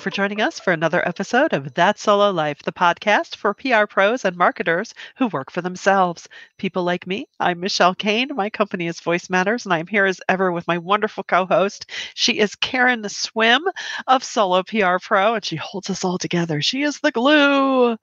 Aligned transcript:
You 0.00 0.02
for 0.02 0.08
joining 0.08 0.40
us 0.40 0.58
for 0.58 0.72
another 0.72 1.06
episode 1.06 1.52
of 1.52 1.74
That 1.74 1.98
Solo 1.98 2.30
Life, 2.30 2.62
the 2.62 2.72
podcast 2.72 3.36
for 3.36 3.52
PR 3.52 3.84
pros 3.84 4.24
and 4.24 4.34
marketers 4.34 4.94
who 5.18 5.26
work 5.26 5.50
for 5.50 5.60
themselves. 5.60 6.26
People 6.56 6.84
like 6.84 7.06
me. 7.06 7.28
I'm 7.38 7.60
Michelle 7.60 7.94
Kane. 7.94 8.30
My 8.34 8.48
company 8.48 8.86
is 8.86 8.98
Voice 9.00 9.28
Matters, 9.28 9.66
and 9.66 9.74
I'm 9.74 9.86
here 9.86 10.06
as 10.06 10.18
ever 10.26 10.52
with 10.52 10.66
my 10.66 10.78
wonderful 10.78 11.22
co 11.22 11.44
host. 11.44 11.90
She 12.14 12.38
is 12.38 12.54
Karen 12.54 13.02
the 13.02 13.10
Swim 13.10 13.60
of 14.06 14.24
Solo 14.24 14.62
PR 14.62 14.96
Pro, 15.02 15.34
and 15.34 15.44
she 15.44 15.56
holds 15.56 15.90
us 15.90 16.02
all 16.02 16.16
together. 16.16 16.62
She 16.62 16.80
is 16.80 16.98
the 17.00 17.12
glue. 17.12 17.98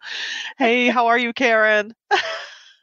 Hey, 0.60 0.90
how 0.90 1.08
are 1.08 1.18
you, 1.18 1.34
Karen? 1.34 1.96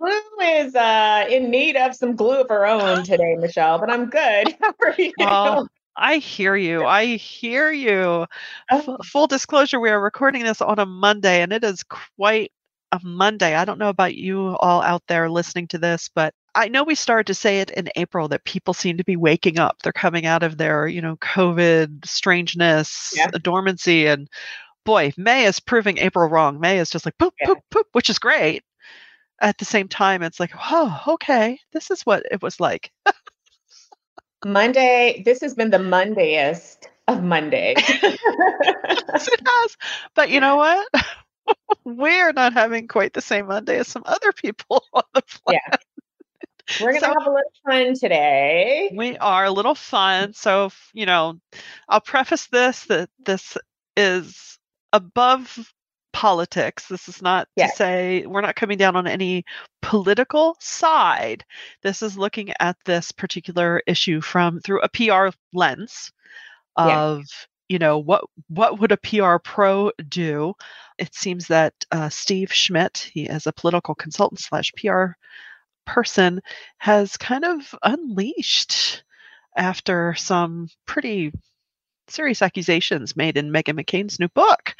Glue 0.01 0.21
is 0.43 0.75
uh, 0.75 1.25
in 1.31 1.53
need 1.53 1.77
of 1.77 1.95
some 1.95 2.17
glue 2.17 2.41
of 2.41 2.49
her 2.49 2.67
own 2.67 3.05
today, 3.05 3.37
Michelle, 3.37 3.79
but 3.79 3.91
I'm 3.91 4.11
good. 4.11 4.57
How 4.61 4.75
are 4.85 4.95
you? 4.99 5.13
Oh, 5.21 5.69
I 5.97 6.17
hear 6.17 6.57
you. 6.57 6.85
I 6.85 7.17
hear 7.17 7.71
you. 7.71 8.27
F- 8.71 8.89
Oh. 8.89 8.99
full 9.05 9.27
disclosure, 9.27 9.79
we 9.81 9.91
are 9.91 10.01
recording 10.01 10.43
this 10.45 10.61
on 10.61 10.79
a 10.79 10.87
Monday, 10.87 11.43
and 11.43 11.53
it 11.53 11.63
is 11.65 11.85
quite 11.85 12.53
a 12.93 13.01
Monday. 13.03 13.55
I 13.55 13.65
don't 13.65 13.79
know 13.79 13.89
about 13.91 14.15
you 14.17 14.57
all 14.57 14.83
out 14.83 15.03
there 15.09 15.31
listening 15.31 15.69
to 15.69 15.79
this, 15.79 16.11
but 16.15 16.35
I 16.55 16.69
know 16.69 16.85
we 16.85 16.95
started 16.95 17.27
to 17.29 17.35
say 17.35 17.61
it 17.61 17.71
in 17.71 17.89
April 17.97 18.29
that 18.29 18.45
people 18.45 18.75
seem 18.75 18.97
to 18.99 19.05
be 19.05 19.17
waking 19.17 19.59
up. 19.59 19.83
They're 19.83 19.93
coming 19.93 20.27
out 20.27 20.43
of 20.43 20.57
their, 20.59 20.87
you 20.87 21.01
know, 21.03 21.17
COVID 21.17 22.05
strangeness, 22.07 23.13
Yeah. 23.17 23.29
dormancy, 23.43 24.07
and 24.07 24.29
boy, 24.85 25.13
May 25.17 25.45
is 25.47 25.61
proving 25.61 25.99
April 25.99 26.29
wrong. 26.29 26.61
May 26.61 26.79
is 26.79 26.91
just 26.91 27.05
like 27.07 27.19
poop, 27.19 27.35
Yeah. 27.41 27.49
poop, 27.49 27.59
poop, 27.71 27.87
which 27.93 28.11
is 28.11 28.19
great. 28.19 28.65
At 29.41 29.59
the 29.59 29.65
same 29.67 29.89
time, 29.89 30.23
it's 30.23 30.41
like, 30.41 30.53
oh, 30.71 31.03
okay, 31.09 31.59
this 31.73 31.91
is 31.91 32.03
what 32.03 32.25
it 32.31 32.43
was 32.43 32.61
like. 32.61 32.91
Monday, 34.45 35.23
this 35.25 35.41
has 35.41 35.55
been 35.55 35.71
the 35.71 35.79
Mondayest 35.79 36.89
of 37.09 37.23
Mondays. 37.23 37.79
Yes, 39.15 39.29
it 39.29 39.41
has. 39.47 39.77
But 40.15 40.31
you 40.31 40.41
know 40.41 40.57
what? 40.57 40.89
We're 41.85 42.33
not 42.33 42.53
having 42.53 42.89
quite 42.89 43.13
the 43.13 43.21
same 43.21 43.47
Monday 43.47 43.79
as 43.79 43.87
some 43.89 44.03
other 44.07 44.33
people 44.33 44.85
on 44.93 45.03
the 45.15 45.23
planet. 45.23 45.63
Yeah. 45.71 45.77
We're 46.81 46.93
going 46.93 47.03
to 47.03 47.07
So- 47.07 47.15
have 47.19 47.27
a 47.27 47.31
little 47.31 47.53
fun 47.65 47.95
today. 47.95 48.91
We 48.95 49.17
are 49.19 49.45
a 49.45 49.51
little 49.51 49.75
fun. 49.75 50.33
So, 50.33 50.71
you 50.93 51.07
know, 51.07 51.39
I'll 51.89 52.01
preface 52.01 52.47
this 52.49 52.87
that 52.87 53.11
this 53.25 53.57
is 53.97 54.59
above 54.93 55.73
politics. 56.15 56.87
This 56.87 57.09
is 57.09 57.21
not 57.21 57.49
Yes. 57.57 57.73
to 57.73 57.77
say 57.77 58.27
we're 58.27 58.41
not 58.41 58.57
coming 58.57 58.79
down 58.79 58.97
on 58.97 59.07
any 59.07 59.45
political 59.83 60.57
side. 60.61 61.45
This 61.83 62.01
is 62.03 62.17
looking 62.17 62.53
at 62.61 62.77
this 62.87 63.13
particular 63.13 63.83
issue 63.87 64.21
from 64.23 64.61
through 64.61 64.81
a 64.83 64.89
PR 64.89 65.37
lens 65.53 66.13
of 66.77 67.25
you 67.69 67.79
know 67.79 67.99
what 67.99 68.25
what 68.49 68.79
would 68.81 68.93
a 68.93 68.97
PR 68.97 69.37
pro 69.39 69.91
do? 70.09 70.55
It 70.99 71.15
seems 71.15 71.49
that 71.49 71.75
uh, 71.91 72.09
Steve 72.09 72.53
Schmidt, 72.53 73.11
he 73.13 73.25
is 73.25 73.47
a 73.47 73.53
political 73.53 73.95
consultant 73.95 74.41
slash 74.41 74.73
PR 74.77 75.07
person, 75.85 76.41
has 76.79 77.17
kind 77.17 77.45
of 77.45 77.75
unleashed 77.83 79.03
after 79.57 80.15
some 80.15 80.69
pretty 80.87 81.33
serious 82.09 82.43
accusations 82.43 83.17
made 83.17 83.37
in 83.37 83.51
Meghan 83.51 83.81
McCain's 83.81 84.19
new 84.21 84.29
book. 84.29 84.75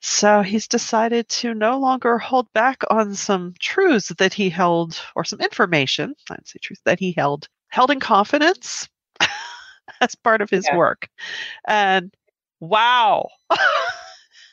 So 0.00 0.42
he's 0.42 0.68
decided 0.68 1.28
to 1.30 1.54
no 1.54 1.78
longer 1.78 2.18
hold 2.18 2.52
back 2.52 2.82
on 2.90 3.14
some 3.14 3.54
truths 3.58 4.08
that 4.18 4.34
he 4.34 4.50
held, 4.50 5.00
or 5.14 5.24
some 5.24 5.40
information, 5.40 6.14
I'd 6.30 6.46
say 6.46 6.58
truth, 6.62 6.80
that 6.84 6.98
he 7.00 7.12
held, 7.12 7.48
held 7.68 7.90
in 7.90 8.00
confidence 8.00 8.88
as 10.00 10.14
part 10.14 10.42
of 10.42 10.50
his 10.50 10.66
Yeah. 10.68 10.76
work. 10.76 11.08
And 11.66 12.14
wow. 12.60 13.28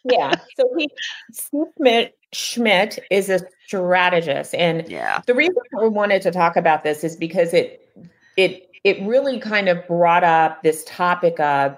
Yeah. 0.06 0.36
So 0.58 0.70
he, 0.78 0.90
Steve 1.32 1.68
Schmidt, 1.78 2.18
Schmidt 2.34 3.00
is 3.10 3.30
a 3.30 3.40
strategist. 3.68 4.54
And 4.54 4.88
yeah. 4.90 5.22
the 5.26 5.34
reason 5.34 5.56
we 5.80 5.88
wanted 5.88 6.22
to 6.24 6.32
talk 6.32 6.56
about 6.58 6.84
this 6.84 7.04
is 7.04 7.16
because 7.16 7.54
it 7.54 7.88
it 8.36 8.70
it 8.84 9.02
really 9.04 9.40
kind 9.40 9.70
of 9.70 9.86
brought 9.88 10.24
up 10.26 10.62
this 10.62 10.84
topic 10.86 11.40
of 11.40 11.78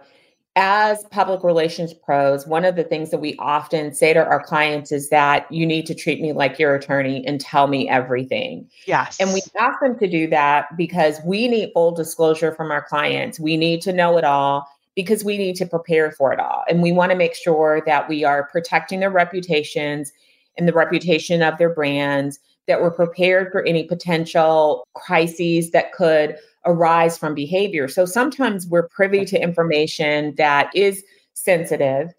as 0.55 1.03
public 1.11 1.43
relations 1.43 1.93
pros 1.93 2.47
one 2.47 2.63
of 2.63 2.77
the 2.77 2.83
things 2.83 3.11
that 3.11 3.19
we 3.19 3.35
often 3.39 3.93
say 3.93 4.13
to 4.13 4.25
our 4.25 4.41
clients 4.41 4.91
is 4.91 5.09
that 5.09 5.51
you 5.51 5.65
need 5.65 5.85
to 5.85 5.93
treat 5.93 6.21
me 6.21 6.31
like 6.31 6.57
your 6.57 6.75
attorney 6.75 7.25
and 7.27 7.41
tell 7.41 7.67
me 7.67 7.89
everything. 7.89 8.69
Yes. 8.85 9.17
and 9.19 9.33
we 9.33 9.41
ask 9.59 9.79
them 9.81 9.97
to 9.99 10.07
do 10.07 10.27
that 10.27 10.75
because 10.77 11.19
we 11.25 11.47
need 11.47 11.71
full 11.73 11.91
disclosure 11.91 12.53
from 12.53 12.71
our 12.71 12.83
clients. 12.83 13.39
We 13.39 13.57
need 13.57 13.81
to 13.81 13.93
know 13.93 14.17
it 14.17 14.23
all 14.23 14.67
because 14.95 15.25
we 15.25 15.37
need 15.37 15.55
to 15.57 15.65
prepare 15.65 16.11
for 16.11 16.31
it 16.31 16.39
all. 16.39 16.63
And 16.69 16.81
we 16.81 16.93
want 16.93 17.11
to 17.11 17.17
make 17.17 17.35
sure 17.35 17.83
that 17.85 18.07
we 18.07 18.23
are 18.23 18.47
protecting 18.47 19.01
their 19.01 19.11
reputations 19.11 20.13
and 20.57 20.67
the 20.67 20.73
reputation 20.73 21.41
of 21.41 21.57
their 21.57 21.69
brands 21.69 22.39
that 22.67 22.81
we're 22.81 22.91
prepared 22.91 23.51
for 23.51 23.63
any 23.65 23.83
potential 23.83 24.87
crises 24.93 25.71
that 25.71 25.91
could 25.93 26.37
arise 26.65 27.17
from 27.17 27.33
behavior. 27.33 27.87
So 27.87 28.05
sometimes 28.05 28.67
we're 28.67 28.87
privy 28.89 29.25
to 29.25 29.41
information 29.41 30.33
that 30.35 30.69
is 30.75 31.03
sensitive 31.33 32.13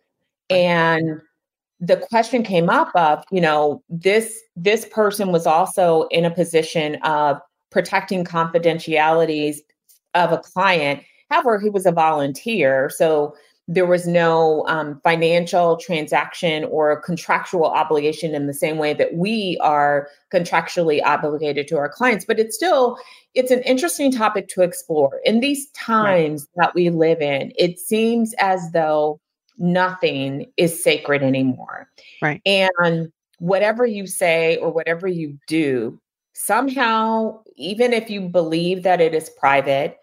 and 0.51 1.21
the 1.81 1.97
question 1.97 2.43
came 2.43 2.71
up 2.71 2.91
of, 2.95 3.23
you 3.31 3.41
know, 3.41 3.83
this 3.89 4.41
this 4.55 4.87
person 4.87 5.31
was 5.31 5.47
also 5.47 6.07
in 6.11 6.25
a 6.25 6.31
position 6.31 6.97
of 7.03 7.39
protecting 7.71 8.25
confidentialities 8.25 9.61
of 10.15 10.33
a 10.33 10.39
client. 10.39 11.03
However, 11.31 11.59
he 11.59 11.69
was 11.69 11.85
a 11.85 11.93
volunteer, 11.93 12.89
so 12.89 13.35
there 13.69 13.87
was 13.87 14.07
no 14.07 14.65
um, 14.69 15.01
financial 15.03 15.77
transaction 15.77 16.65
or 16.65 17.01
contractual 17.01 17.65
obligation 17.65 18.35
in 18.35 18.47
the 18.47 18.55
same 18.55 18.79
way 18.79 18.95
that 18.95 19.15
we 19.15 19.59
are 19.61 20.09
contractually 20.33 21.03
obligated 21.05 21.67
to 21.69 21.77
our 21.77 21.89
clients. 21.89 22.25
But 22.25 22.39
it's 22.39 22.55
still 22.55 22.97
it's 23.35 23.51
an 23.51 23.63
interesting 23.63 24.13
topic 24.13 24.49
to 24.49 24.63
explore. 24.63 25.21
In 25.25 25.41
these 25.41 25.69
times 25.73 26.47
that 26.57 26.75
we 26.75 26.91
live 26.91 27.21
in 27.21 27.53
it 27.59 27.79
seems 27.79 28.35
as 28.39 28.71
though 28.73 29.21
nothing 29.59 30.47
is 30.57 30.83
sacred 30.83 31.23
anymore. 31.23 31.89
Right. 32.23 32.41
and 32.47 33.11
whatever 33.39 33.85
you 33.85 34.07
say 34.07 34.57
or 34.59 34.71
whatever 34.71 35.07
you 35.07 35.39
do 35.47 36.01
somehow 36.33 37.39
even 37.57 37.93
if 37.93 38.09
you 38.11 38.23
believe 38.23 38.83
that 38.83 39.01
it 39.01 39.15
is 39.15 39.31
private 39.39 39.99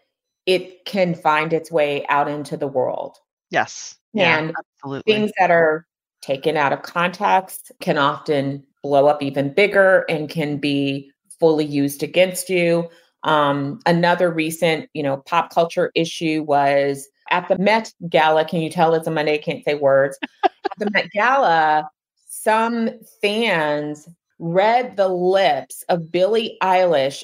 it 0.46 0.86
can 0.86 1.16
find 1.16 1.54
its 1.54 1.72
way 1.72 2.06
out 2.10 2.28
into 2.28 2.58
the 2.58 2.68
world 2.68 3.18
yes. 3.54 3.96
and 4.16 4.48
yeah, 4.48 4.54
absolutely. 4.78 5.14
things 5.14 5.32
that 5.40 5.52
are 5.52 5.86
taken 6.22 6.58
out 6.58 6.74
of 6.74 6.82
context 6.82 7.72
can 7.80 7.98
often 7.98 8.64
blow 8.82 9.08
up 9.08 9.22
even 9.22 9.54
bigger 9.54 10.06
and 10.10 10.30
can 10.30 10.58
be 10.58 11.12
fully 11.40 11.66
used 11.66 12.04
against 12.04 12.50
you. 12.50 12.90
Um, 13.24 13.80
another 13.86 14.32
recent, 14.32 14.90
you 14.94 15.04
know, 15.04 15.18
pop 15.18 15.54
culture 15.54 15.92
issue 15.96 16.44
was 16.46 17.08
at 17.30 17.48
the 17.48 17.58
Met 17.58 17.94
Gala. 18.10 18.46
Can 18.46 18.62
you 18.62 18.70
tell 18.70 18.94
it's 18.96 19.08
a 19.08 19.12
Monday? 19.12 19.36
I 19.36 19.38
can't 19.38 19.64
say 19.64 19.76
words. 19.76 20.18
at 20.44 20.52
the 20.78 20.90
Met 20.92 21.10
Gala, 21.12 21.90
some 22.28 22.90
fans 23.22 24.08
read 24.40 24.98
the 24.98 25.08
lips 25.08 25.84
of 25.88 26.12
Billie 26.12 26.58
Eilish 26.62 27.24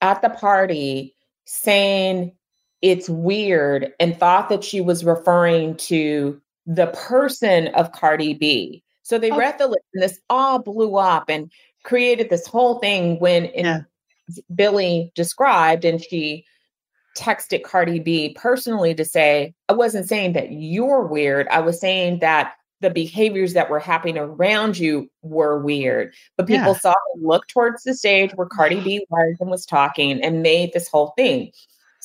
at 0.00 0.22
the 0.22 0.30
party 0.30 1.14
saying 1.44 2.32
it's 2.82 3.08
weird 3.08 3.92
and 4.00 4.16
thought 4.18 4.48
that 4.48 4.64
she 4.64 4.80
was 4.80 5.04
referring 5.04 5.76
to 5.76 6.40
the 6.66 6.88
person 6.88 7.68
of 7.68 7.92
Cardi 7.92 8.34
B. 8.34 8.82
So 9.02 9.18
they 9.18 9.30
Oh. 9.30 9.36
read 9.36 9.58
the 9.58 9.68
list 9.68 9.84
and 9.94 10.02
this 10.02 10.20
all 10.28 10.58
blew 10.58 10.96
up 10.96 11.24
and 11.28 11.50
created 11.84 12.28
this 12.30 12.46
whole 12.46 12.78
thing 12.78 13.18
when 13.18 13.50
Yeah. 13.54 13.80
Billie 14.54 15.10
described 15.14 15.84
and 15.84 16.02
she 16.02 16.44
texted 17.16 17.62
Cardi 17.62 17.98
B 17.98 18.34
personally 18.38 18.94
to 18.94 19.04
say, 19.04 19.54
I 19.68 19.74
wasn't 19.74 20.08
saying 20.08 20.32
that 20.34 20.52
you're 20.52 21.06
weird. 21.06 21.46
I 21.48 21.60
was 21.60 21.80
saying 21.80 22.20
that 22.20 22.54
the 22.80 22.90
behaviors 22.90 23.52
that 23.52 23.70
were 23.70 23.78
happening 23.78 24.18
around 24.18 24.78
you 24.78 25.08
were 25.22 25.58
weird. 25.58 26.14
But 26.36 26.46
people 26.46 26.72
Yeah. 26.72 26.78
saw 26.78 26.90
her 26.90 27.20
look 27.20 27.46
towards 27.48 27.84
the 27.84 27.94
stage 27.94 28.32
where 28.34 28.46
Cardi 28.48 28.80
B 28.80 29.06
was 29.08 29.36
and 29.40 29.50
was 29.50 29.66
talking 29.66 30.20
and 30.22 30.42
made 30.42 30.72
this 30.72 30.88
whole 30.88 31.12
thing. 31.16 31.52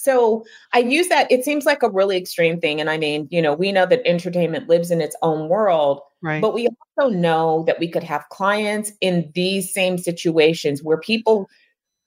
So 0.08 0.46
I 0.72 0.80
use 0.80 1.10
that. 1.10 1.30
It 1.30 1.44
seems 1.44 1.66
like 1.66 1.84
a 1.84 1.90
really 1.90 2.16
extreme 2.16 2.62
thing. 2.62 2.80
And 2.80 2.90
I 2.90 2.98
mean, 2.98 3.28
you 3.30 3.42
know, 3.42 3.54
we 3.54 3.74
know 3.74 3.86
that 3.86 4.08
entertainment 4.08 4.70
lives 4.70 4.90
in 4.90 5.02
its 5.02 5.18
own 5.22 5.50
world, 5.50 6.00
right. 6.22 6.42
but 6.42 6.54
we 6.54 6.70
also 6.96 7.14
know 7.14 7.66
that 7.68 7.78
we 7.78 7.90
could 7.90 8.04
have 8.04 8.24
clients 8.30 8.94
in 9.02 9.30
these 9.36 9.74
same 9.74 9.98
situations 9.98 10.82
where 10.82 10.98
people 10.98 11.50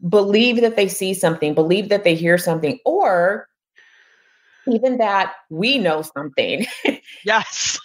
believe 0.08 0.62
that 0.62 0.76
they 0.76 0.88
see 0.88 1.12
something, 1.12 1.52
believe 1.52 1.90
that 1.90 2.04
they 2.04 2.14
hear 2.14 2.38
something, 2.38 2.78
or 2.86 3.46
even 4.66 4.96
that 4.96 5.34
we 5.50 5.76
know 5.76 6.00
something. 6.00 6.64
yes. 7.26 7.78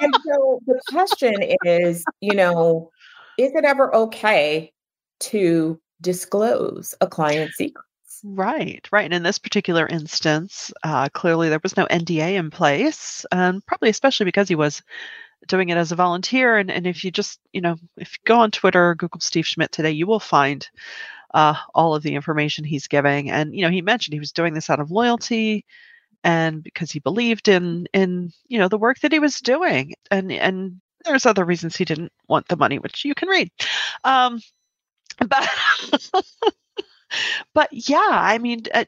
and 0.00 0.14
so 0.24 0.58
the 0.66 0.80
question 0.88 1.34
is, 1.66 2.02
you 2.22 2.34
know, 2.34 2.90
is 3.36 3.52
it 3.54 3.66
ever 3.66 3.94
okay 3.94 4.72
to 5.18 5.78
disclose 6.00 6.94
a 7.02 7.06
client's 7.06 7.58
secrets? 7.58 7.89
Right, 8.22 8.86
right. 8.92 9.04
And 9.06 9.14
in 9.14 9.22
this 9.22 9.38
particular 9.38 9.86
instance, 9.86 10.70
uh, 10.82 11.08
clearly 11.08 11.48
there 11.48 11.60
was 11.62 11.76
no 11.76 11.86
NDA 11.86 12.34
in 12.34 12.50
place, 12.50 13.24
and 13.32 13.64
probably 13.64 13.88
especially 13.88 14.24
because 14.24 14.46
he 14.48 14.54
was 14.54 14.82
doing 15.48 15.70
it 15.70 15.76
as 15.78 15.92
a 15.92 15.96
volunteer. 15.96 16.58
And, 16.58 16.70
and 16.70 16.86
if 16.86 17.04
you 17.04 17.10
just, 17.10 17.40
you 17.52 17.60
know, 17.62 17.76
if 17.98 18.12
you 18.14 18.18
go 18.26 18.40
on 18.40 18.50
Twitter, 18.52 18.94
Google 18.96 19.20
Steve 19.20 19.46
Schmidt 19.46 19.72
today, 19.72 19.92
you 19.92 20.06
will 20.06 20.20
find 20.20 20.68
uh, 21.34 21.54
all 21.74 21.94
of 21.94 22.02
the 22.02 22.14
information 22.14 22.64
he's 22.64 22.88
giving. 22.88 23.30
And 23.30 23.54
you 23.54 23.62
know, 23.62 23.70
he 23.70 23.82
mentioned 23.82 24.14
he 24.14 24.20
was 24.20 24.32
doing 24.32 24.54
this 24.54 24.70
out 24.70 24.80
of 24.80 24.90
loyalty 24.90 25.64
and 26.24 26.62
because 26.62 26.90
he 26.92 27.00
believed 27.00 27.48
in 27.48 27.86
in 27.94 28.32
you 28.48 28.58
know 28.58 28.68
the 28.68 28.78
work 28.78 29.00
that 29.00 29.12
he 29.12 29.20
was 29.20 29.40
doing. 29.40 29.94
And 30.10 30.32
and 30.32 30.80
there's 31.04 31.26
other 31.26 31.44
reasons 31.44 31.76
he 31.76 31.84
didn't 31.86 32.12
want 32.28 32.48
the 32.48 32.56
money, 32.56 32.78
which 32.78 33.04
you 33.04 33.14
can 33.14 33.28
read. 33.28 33.50
Um, 34.04 34.40
but 35.28 35.48
but 37.54 37.68
yeah, 37.72 38.08
I 38.10 38.38
mean, 38.38 38.62
uh, 38.72 38.84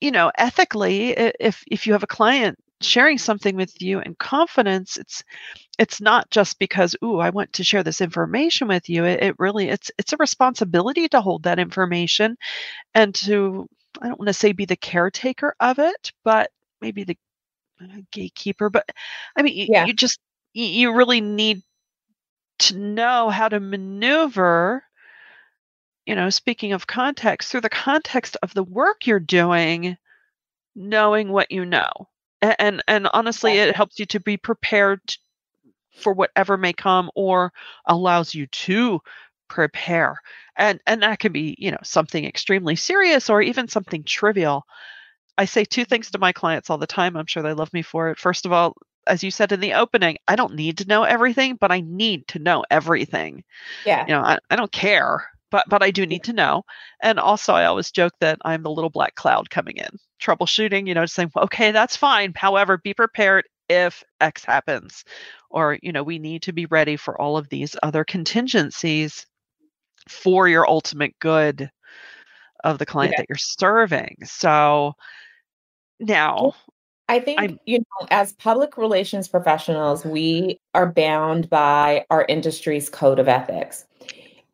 you 0.00 0.10
know, 0.10 0.30
ethically, 0.36 1.10
if 1.10 1.62
if 1.66 1.86
you 1.86 1.92
have 1.94 2.02
a 2.02 2.08
client 2.08 2.58
sharing 2.82 3.18
something 3.18 3.56
with 3.56 3.80
you 3.80 4.00
in 4.00 4.14
confidence, 4.16 4.96
it's 4.96 5.22
it's 5.78 6.00
not 6.00 6.30
just 6.30 6.58
because 6.58 6.94
ooh, 7.02 7.18
I 7.18 7.30
want 7.30 7.52
to 7.54 7.64
share 7.64 7.82
this 7.82 8.00
information 8.00 8.68
with 8.68 8.88
you. 8.88 9.04
It, 9.04 9.22
it 9.22 9.36
really 9.38 9.68
it's 9.68 9.90
it's 9.98 10.12
a 10.12 10.18
responsibility 10.18 11.08
to 11.08 11.20
hold 11.20 11.44
that 11.44 11.58
information 11.58 12.36
and 12.94 13.14
to 13.16 13.66
I 14.00 14.08
don't 14.08 14.18
want 14.18 14.28
to 14.28 14.34
say 14.34 14.52
be 14.52 14.66
the 14.66 14.76
caretaker 14.76 15.54
of 15.60 15.78
it, 15.78 16.12
but 16.24 16.50
maybe 16.80 17.04
the 17.04 17.16
uh, 17.80 18.00
gatekeeper. 18.12 18.70
But 18.70 18.88
I 19.36 19.42
mean, 19.42 19.66
yeah. 19.70 19.82
you, 19.82 19.88
you 19.88 19.94
just 19.94 20.20
you 20.52 20.94
really 20.94 21.20
need 21.20 21.62
to 22.58 22.78
know 22.78 23.28
how 23.30 23.48
to 23.48 23.60
maneuver 23.60 24.82
you 26.06 26.14
know, 26.14 26.30
speaking 26.30 26.72
of 26.72 26.86
context, 26.86 27.50
through 27.50 27.62
the 27.62 27.68
context 27.68 28.36
of 28.42 28.54
the 28.54 28.62
work 28.62 29.06
you're 29.06 29.18
doing, 29.20 29.96
knowing 30.74 31.30
what 31.30 31.50
you 31.50 31.64
know. 31.64 31.90
And 32.40 32.56
and, 32.58 32.82
and 32.86 33.08
honestly, 33.12 33.58
it 33.58 33.74
helps 33.74 33.98
you 33.98 34.06
to 34.06 34.20
be 34.20 34.36
prepared 34.36 35.00
for 35.96 36.12
whatever 36.12 36.56
may 36.56 36.72
come 36.72 37.10
or 37.14 37.52
allows 37.86 38.34
you 38.34 38.46
to 38.46 39.00
prepare. 39.48 40.20
And 40.56 40.80
and 40.86 41.02
that 41.02 41.18
can 41.18 41.32
be, 41.32 41.56
you 41.58 41.72
know, 41.72 41.78
something 41.82 42.24
extremely 42.24 42.76
serious 42.76 43.28
or 43.28 43.42
even 43.42 43.68
something 43.68 44.04
trivial. 44.04 44.64
I 45.36 45.44
say 45.44 45.64
two 45.64 45.84
things 45.84 46.10
to 46.12 46.18
my 46.18 46.32
clients 46.32 46.70
all 46.70 46.78
the 46.78 46.86
time. 46.86 47.16
I'm 47.16 47.26
sure 47.26 47.42
they 47.42 47.52
love 47.52 47.72
me 47.72 47.82
for 47.82 48.10
it. 48.10 48.18
First 48.18 48.46
of 48.46 48.52
all, 48.52 48.76
as 49.06 49.22
you 49.22 49.30
said 49.30 49.52
in 49.52 49.60
the 49.60 49.74
opening, 49.74 50.18
I 50.26 50.36
don't 50.36 50.54
need 50.54 50.78
to 50.78 50.86
know 50.86 51.02
everything, 51.02 51.56
but 51.56 51.72
I 51.72 51.80
need 51.80 52.28
to 52.28 52.38
know 52.38 52.64
everything. 52.70 53.44
Yeah. 53.84 54.02
You 54.06 54.14
know, 54.14 54.20
I, 54.20 54.38
I 54.50 54.56
don't 54.56 54.72
care 54.72 55.26
but 55.56 55.64
but 55.70 55.82
I 55.82 55.90
do 55.90 56.04
need 56.04 56.22
to 56.24 56.34
know. 56.34 56.64
And 57.02 57.18
also, 57.18 57.54
I 57.54 57.64
always 57.64 57.90
joke 57.90 58.12
that 58.20 58.38
I'm 58.44 58.62
the 58.62 58.70
little 58.70 58.90
black 58.90 59.14
cloud 59.14 59.48
coming 59.48 59.78
in, 59.78 59.88
troubleshooting. 60.20 60.86
You 60.86 60.92
know, 60.92 61.06
saying, 61.06 61.30
okay, 61.34 61.70
that's 61.70 61.96
fine. 61.96 62.34
However, 62.36 62.76
be 62.76 62.92
prepared 62.92 63.46
if 63.70 64.04
X 64.20 64.44
happens, 64.44 65.02
or 65.48 65.78
you 65.80 65.92
know, 65.92 66.02
we 66.02 66.18
need 66.18 66.42
to 66.42 66.52
be 66.52 66.66
ready 66.66 66.96
for 66.96 67.18
all 67.18 67.38
of 67.38 67.48
these 67.48 67.74
other 67.82 68.04
contingencies 68.04 69.26
for 70.10 70.46
your 70.46 70.68
ultimate 70.68 71.18
good 71.20 71.70
of 72.62 72.78
the 72.78 72.84
client 72.84 73.14
yeah. 73.16 73.22
that 73.22 73.26
you're 73.30 73.38
serving. 73.38 74.18
So 74.24 74.92
now. 75.98 76.54
I 77.08 77.20
think, 77.20 77.40
I'm, 77.40 77.60
you 77.66 77.78
know, 77.78 78.08
as 78.10 78.32
public 78.32 78.76
relations 78.76 79.28
professionals, 79.28 80.04
we 80.04 80.58
are 80.74 80.90
bound 80.90 81.48
by 81.48 82.04
our 82.10 82.26
industry's 82.28 82.90
code 82.90 83.20
of 83.20 83.28
ethics. 83.28 83.84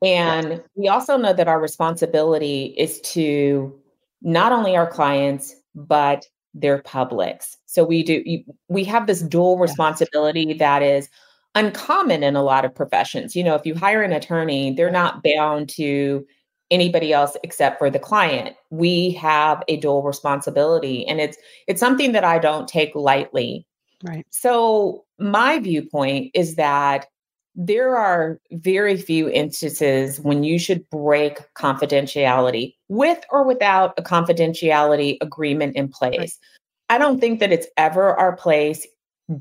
And 0.03 0.63
we 0.75 0.89
also 0.89 1.17
know 1.17 1.33
that 1.33 1.49
our 1.49 1.61
responsibility 1.61 2.75
is 2.77 3.01
to 3.03 3.79
not 4.21 4.53
only 4.53 4.77
our 4.77 4.87
clients, 4.87 5.55
but 5.75 6.27
their 6.55 6.83
publics. 6.83 7.57
So 7.67 7.85
we 7.85 8.03
do, 8.03 8.23
we 8.69 8.85
have 8.85 9.07
this 9.07 9.23
dual 9.23 9.59
responsibility 9.59 10.53
that 10.55 10.83
is 10.83 11.09
uncommon 11.55 12.23
in 12.23 12.37
a 12.37 12.43
lot 12.43 12.65
of 12.65 12.75
professions. 12.75 13.37
You 13.37 13.45
know, 13.45 13.55
if 13.55 13.65
you 13.65 13.75
hire 13.75 14.03
an 14.03 14.13
attorney, 14.13 14.75
they're 14.75 14.91
not 14.91 15.23
bound 15.23 15.69
to 15.71 16.27
anybody 16.71 17.13
else 17.13 17.37
except 17.43 17.79
for 17.79 17.91
the 17.91 17.99
client. 17.99 18.57
We 18.71 19.13
have 19.13 19.63
a 19.69 19.77
dual 19.77 20.03
responsibility 20.03 21.07
and 21.07 21.21
it's 21.21 21.37
it's 21.69 21.81
something 21.81 22.13
that 22.13 22.25
I 22.25 22.39
don't 22.39 22.67
take 22.67 22.95
lightly. 22.95 23.67
Right. 24.03 24.27
So 24.31 25.05
my 25.19 25.59
viewpoint 25.59 26.31
is 26.35 26.57
that 26.57 27.07
there 27.55 27.97
are 27.97 28.41
very 28.53 28.97
few 28.97 29.29
instances 29.29 30.21
when 30.21 30.43
you 30.43 30.59
should 30.59 30.89
break 30.91 31.39
confidentiality 31.55 32.75
with 32.89 33.23
or 33.31 33.45
without 33.45 33.93
a 33.99 34.03
confidentiality 34.03 35.19
agreement 35.21 35.77
in 35.77 35.89
place. 35.89 36.19
Right. 36.19 36.97
I 36.97 36.99
don't 36.99 37.21
think 37.21 37.41
that 37.41 37.53
it's 37.53 37.67
ever 37.77 38.15
our 38.15 38.37
place 38.37 38.87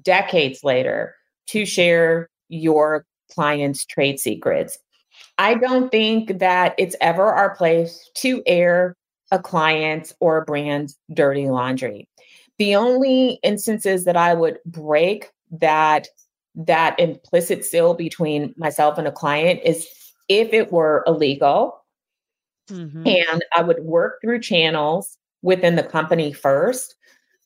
decades 0.01 0.63
later 0.63 1.15
to 1.47 1.65
share 1.65 2.29
your 2.49 3.05
client's 3.33 3.85
trade 3.85 4.19
secrets. 4.19 4.77
I 5.37 5.55
don't 5.55 5.89
think 5.89 6.39
that 6.39 6.75
it's 6.77 6.95
ever 7.01 7.33
our 7.33 7.55
place 7.55 8.09
to 8.15 8.43
air 8.45 8.95
a 9.31 9.39
client's 9.39 10.13
or 10.19 10.37
a 10.37 10.45
brand's 10.45 10.97
dirty 11.13 11.47
laundry. 11.47 12.07
The 12.57 12.75
only 12.75 13.39
instances 13.43 14.03
that 14.03 14.17
I 14.17 14.33
would 14.33 14.59
break 14.65 15.31
that 15.51 16.07
that 16.55 16.99
implicit 16.99 17.65
seal 17.65 17.93
between 17.93 18.53
myself 18.57 18.97
and 18.97 19.07
a 19.07 19.11
client 19.11 19.59
is 19.63 19.87
if 20.27 20.53
it 20.53 20.71
were 20.71 21.03
illegal 21.07 21.83
mm-hmm. 22.69 23.05
and 23.05 23.45
I 23.55 23.61
would 23.63 23.83
work 23.83 24.19
through 24.21 24.39
channels 24.39 25.17
within 25.41 25.75
the 25.75 25.83
company 25.83 26.33
first 26.33 26.95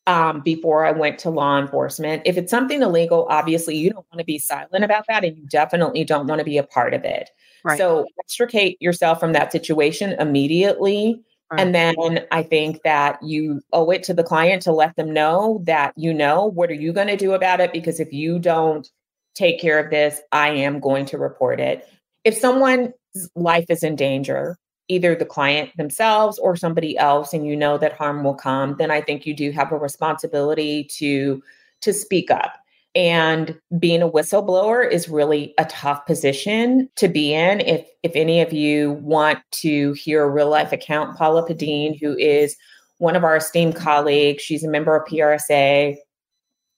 um, 0.08 0.42
before 0.42 0.86
I 0.86 0.92
went 0.92 1.18
to 1.20 1.30
law 1.30 1.60
enforcement. 1.60 2.22
If 2.26 2.38
it's 2.38 2.52
something 2.52 2.82
illegal, 2.82 3.26
obviously 3.30 3.76
you 3.76 3.90
don't 3.90 4.06
want 4.12 4.20
to 4.20 4.26
be 4.26 4.38
silent 4.38 4.84
about 4.84 5.06
that 5.08 5.24
and 5.24 5.38
you 5.38 5.46
definitely 5.48 6.04
don't 6.04 6.28
want 6.28 6.40
to 6.40 6.46
be 6.46 6.58
a 6.58 6.64
part 6.64 6.94
of 6.94 7.04
it. 7.04 7.30
Right. 7.64 7.78
So 7.78 8.06
extricate 8.20 8.80
yourself 8.82 9.20
from 9.20 9.34
that 9.34 9.52
situation 9.52 10.14
immediately. 10.20 11.24
Right. 11.52 11.62
And 11.62 11.76
then 11.76 12.26
I 12.32 12.42
think 12.42 12.82
that 12.84 13.22
you 13.22 13.62
owe 13.72 13.92
it 13.92 14.04
to 14.04 14.14
the 14.14 14.24
client 14.24 14.64
to 14.64 14.72
let 14.72 14.96
them 14.96 15.14
know 15.14 15.62
that 15.66 15.94
you 15.96 16.14
know 16.14 16.46
what 16.46 16.72
are 16.72 16.76
you 16.76 16.92
going 16.92 17.08
to 17.08 17.16
do 17.16 17.34
about 17.34 17.60
it 17.60 17.72
because 17.72 18.00
if 18.00 18.12
you 18.12 18.40
don't 18.40 18.90
take 19.36 19.60
care 19.60 19.78
of 19.78 19.92
this, 19.92 20.22
I 20.32 20.50
am 20.50 20.80
going 20.80 21.06
to 21.08 21.18
report 21.18 21.60
it. 21.60 21.88
If 22.24 22.36
someone's 22.36 22.94
life 23.36 23.66
is 23.70 23.84
in 23.84 23.96
danger, 23.96 24.58
either 24.88 25.16
the 25.16 25.26
client 25.26 25.72
themselves 25.78 26.40
or 26.40 26.56
somebody 26.56 26.98
else 26.98 27.34
and 27.34 27.46
you 27.46 27.56
know 27.56 27.78
that 27.78 27.94
harm 27.94 28.24
will 28.24 28.36
come, 28.36 28.76
then 28.80 28.90
I 28.90 29.02
think 29.02 29.26
you 29.26 29.36
do 29.36 29.52
have 29.52 29.72
a 29.72 29.78
responsibility 29.78 30.86
to 30.98 31.44
to 31.82 31.94
speak 31.94 32.32
up. 32.32 32.56
And 32.96 33.60
being 33.78 34.02
a 34.02 34.10
whistleblower 34.10 34.90
is 34.90 35.10
really 35.10 35.54
a 35.58 35.66
tough 35.66 36.06
position 36.06 36.90
to 36.96 37.08
be 37.10 37.34
in. 37.34 37.60
If 37.60 37.86
if 38.04 38.14
any 38.16 38.42
of 38.42 38.54
you 38.54 38.94
want 38.94 39.40
to 39.52 39.94
hear 39.94 40.24
a 40.24 40.30
real 40.30 40.50
life 40.50 40.72
account, 40.72 41.18
Paula 41.18 41.46
Pedene, 41.46 42.00
who 42.00 42.16
is 42.18 42.56
one 43.00 43.16
of 43.16 43.26
our 43.26 43.36
esteemed 43.36 43.76
colleagues, 43.76 44.42
she's 44.42 44.64
a 44.64 44.70
member 44.70 44.96
of 44.96 45.06
PRSA. 45.08 45.98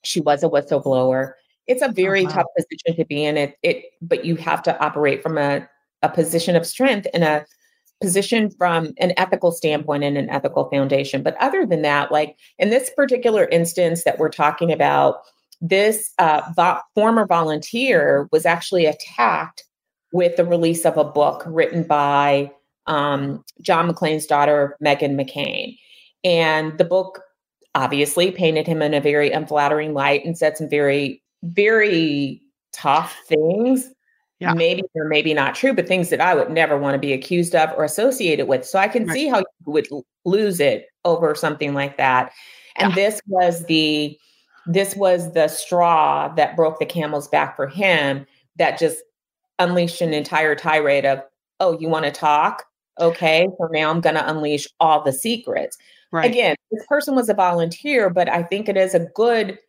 She 0.04 0.22
was 0.22 0.44
a 0.44 0.50
whistleblower 0.50 1.34
it's 1.68 1.82
a 1.82 1.92
very 1.92 2.22
oh, 2.22 2.26
wow. 2.26 2.32
tough 2.32 2.48
position 2.58 2.96
to 2.98 3.06
be 3.06 3.24
in 3.24 3.38
it 3.38 3.58
it 3.62 3.86
but 4.02 4.26
you 4.26 4.36
have 4.36 4.64
to 4.64 4.80
operate 4.84 5.22
from 5.22 5.38
a, 5.38 5.68
a 6.02 6.10
position 6.10 6.56
of 6.56 6.66
strength 6.66 7.08
and 7.14 7.24
a 7.24 7.46
position 8.02 8.50
from 8.52 8.94
an 9.00 9.12
ethical 9.18 9.52
standpoint 9.52 10.04
and 10.04 10.18
an 10.18 10.30
ethical 10.30 10.70
foundation 10.70 11.22
but 11.22 11.36
other 11.40 11.66
than 11.66 11.82
that 11.82 12.12
like 12.12 12.36
in 12.58 12.70
this 12.70 12.90
particular 12.96 13.46
instance 13.46 14.04
that 14.04 14.18
we're 14.18 14.30
talking 14.30 14.72
about 14.72 15.22
this 15.62 16.14
uh, 16.20 16.42
vo- 16.56 16.80
former 16.94 17.26
volunteer 17.26 18.28
was 18.32 18.46
actually 18.46 18.86
attacked 18.86 19.64
with 20.14 20.36
the 20.38 20.46
release 20.46 20.86
of 20.86 20.98
a 20.98 21.04
book 21.04 21.44
written 21.48 21.84
by 21.84 22.52
um, 22.86 23.44
john 23.62 23.90
mcclain's 23.90 24.26
daughter 24.26 24.78
meghan 24.84 25.16
mccain 25.16 25.78
and 26.24 26.78
the 26.78 26.86
book 26.86 27.22
obviously 27.76 28.32
painted 28.32 28.66
him 28.66 28.82
in 28.82 28.94
a 28.94 29.02
very 29.02 29.32
unflattering 29.32 29.94
light 29.94 30.24
and 30.26 30.38
said 30.38 30.58
some 30.58 30.70
very 30.70 31.22
very 31.44 32.42
tough 32.74 33.16
things. 33.28 33.92
Yeah. 34.40 34.54
Maybe 34.54 34.84
or 34.94 35.06
maybe 35.06 35.34
not 35.34 35.56
true, 35.56 35.74
but 35.74 35.88
things 35.88 36.10
that 36.10 36.22
I 36.22 36.36
would 36.36 36.52
never 36.52 36.78
want 36.78 36.94
to 36.94 37.00
be 37.00 37.12
accused 37.12 37.56
of 37.56 37.72
or 37.76 37.84
associated 37.84 38.48
with. 38.48 38.66
So 38.66 38.78
I 38.78 38.88
can 38.88 39.08
right. 39.08 39.14
see 39.14 39.28
how 39.28 39.40
you 39.40 39.46
would 39.66 39.88
lose 40.26 40.60
it 40.60 40.88
over 41.06 41.34
something 41.34 41.74
like 41.74 41.98
that. 41.98 42.32
And 42.76 42.92
yeah. 42.92 42.96
this 42.96 43.22
was 43.26 43.66
the 43.66 44.18
this 44.68 44.96
was 44.96 45.34
the 45.34 45.48
straw 45.48 46.28
that 46.36 46.56
broke 46.56 46.80
the 46.80 46.86
camel's 46.86 47.28
back 47.28 47.56
for 47.56 47.68
him 47.68 48.26
that 48.58 48.80
just 48.80 48.98
unleashed 49.60 50.02
an 50.02 50.14
entire 50.14 50.56
tirade 50.56 51.06
of, 51.06 51.22
oh, 51.60 51.78
you 51.80 51.90
want 51.90 52.06
to 52.06 52.12
talk? 52.12 52.64
Okay, 53.00 53.48
so 53.58 53.68
now 53.72 53.90
I'm 53.90 54.02
going 54.02 54.16
to 54.16 54.30
unleash 54.30 54.68
all 54.80 55.04
the 55.04 55.14
secrets. 55.14 55.78
Right. 56.12 56.30
Again, 56.30 56.56
this 56.72 56.86
person 56.88 57.16
was 57.16 57.30
a 57.30 57.34
volunteer, 57.34 58.10
but 58.10 58.30
I 58.30 58.44
think 58.44 58.70
it 58.70 58.78
is 58.78 58.96
a 58.96 59.08
good 59.16 59.60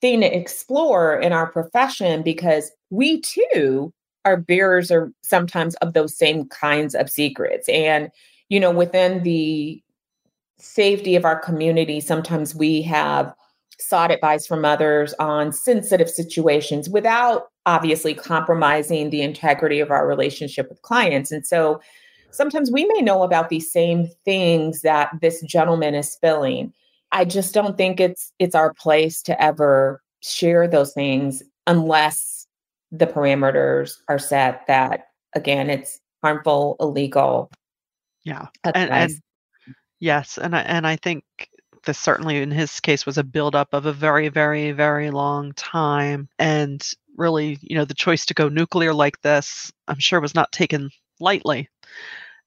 thing 0.00 0.20
to 0.20 0.36
explore 0.36 1.16
in 1.18 1.32
our 1.32 1.50
profession 1.50 2.22
because 2.22 2.70
we 2.90 3.20
too 3.20 3.92
are 4.24 4.36
bearers 4.36 4.90
or 4.90 5.12
sometimes 5.22 5.74
of 5.76 5.92
those 5.92 6.16
same 6.16 6.48
kinds 6.48 6.94
of 6.94 7.08
secrets 7.08 7.68
and 7.68 8.10
you 8.48 8.58
know 8.58 8.72
within 8.72 9.22
the 9.22 9.80
safety 10.58 11.16
of 11.16 11.24
our 11.24 11.38
community, 11.38 12.00
sometimes 12.00 12.54
we 12.54 12.82
have 12.82 13.34
sought 13.78 14.10
advice 14.10 14.46
from 14.46 14.64
others 14.64 15.14
on 15.18 15.52
sensitive 15.52 16.08
situations 16.08 16.88
without 16.88 17.48
obviously 17.66 18.14
compromising 18.14 19.10
the 19.10 19.22
integrity 19.22 19.80
of 19.80 19.90
our 19.90 20.06
relationship 20.06 20.68
with 20.68 20.80
clients. 20.82 21.32
And 21.32 21.46
so 21.46 21.80
sometimes 22.30 22.70
we 22.70 22.84
may 22.86 23.02
know 23.02 23.22
about 23.22 23.48
these 23.48 23.70
same 23.70 24.08
things 24.24 24.82
that 24.82 25.10
this 25.20 25.42
gentleman 25.42 25.94
is 25.94 26.10
spilling. 26.10 26.72
I 27.12 27.24
just 27.24 27.54
don't 27.54 27.76
think 27.76 28.00
it's 28.00 28.32
it's 28.38 28.54
our 28.54 28.74
place 28.74 29.22
to 29.22 29.40
ever 29.42 30.02
share 30.20 30.66
those 30.66 30.92
things 30.92 31.42
unless 31.66 32.46
the 32.92 33.06
parameters 33.06 33.96
are 34.08 34.18
set 34.18 34.66
that 34.66 35.08
again 35.34 35.70
it's 35.70 36.00
harmful, 36.22 36.76
illegal. 36.80 37.50
Yeah. 38.24 38.46
And, 38.64 38.90
and 38.90 39.12
yes, 40.00 40.38
and 40.38 40.56
I 40.56 40.60
and 40.62 40.86
I 40.86 40.96
think 40.96 41.24
this 41.86 41.98
certainly 41.98 42.42
in 42.42 42.50
his 42.50 42.80
case 42.80 43.06
was 43.06 43.18
a 43.18 43.24
buildup 43.24 43.72
of 43.72 43.86
a 43.86 43.92
very, 43.92 44.28
very, 44.28 44.72
very 44.72 45.10
long 45.10 45.52
time. 45.54 46.28
And 46.38 46.86
really, 47.16 47.58
you 47.62 47.76
know, 47.76 47.84
the 47.86 47.94
choice 47.94 48.26
to 48.26 48.34
go 48.34 48.48
nuclear 48.48 48.92
like 48.94 49.20
this, 49.22 49.72
I'm 49.88 49.98
sure 49.98 50.20
was 50.20 50.34
not 50.34 50.52
taken 50.52 50.90
lightly. 51.20 51.68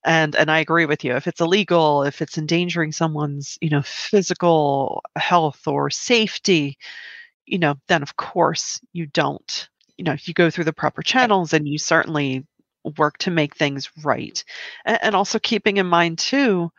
And 0.06 0.36
and 0.36 0.50
I 0.52 0.60
agree 0.60 0.86
with 0.86 1.04
you. 1.04 1.16
If 1.16 1.28
it's 1.28 1.42
illegal, 1.42 2.04
if 2.04 2.22
it's 2.22 2.38
endangering 2.38 2.92
someone's, 2.94 3.58
you 3.62 3.70
know, 3.70 3.82
physical 3.84 5.04
health 5.18 5.68
or 5.68 5.90
safety, 5.90 6.78
you 7.46 7.60
know, 7.60 7.76
then 7.88 8.02
of 8.04 8.16
course 8.18 8.80
you 8.94 9.08
don't. 9.08 9.70
You 9.98 10.06
know, 10.06 10.14
if 10.14 10.28
you 10.28 10.34
go 10.34 10.50
through 10.50 10.66
the 10.66 10.74
proper 10.74 11.02
eh 11.02 11.04
channels 11.04 11.54
and 11.54 11.68
you 11.68 11.78
certainly 11.78 12.46
work 12.98 13.18
to 13.20 13.32
make 13.32 13.56
things 13.56 13.90
right. 14.04 14.44
And, 14.86 15.00
and 15.04 15.16
also 15.16 15.40
keeping 15.40 15.78
in 15.78 15.88
mind 15.88 16.20
too, 16.20 16.72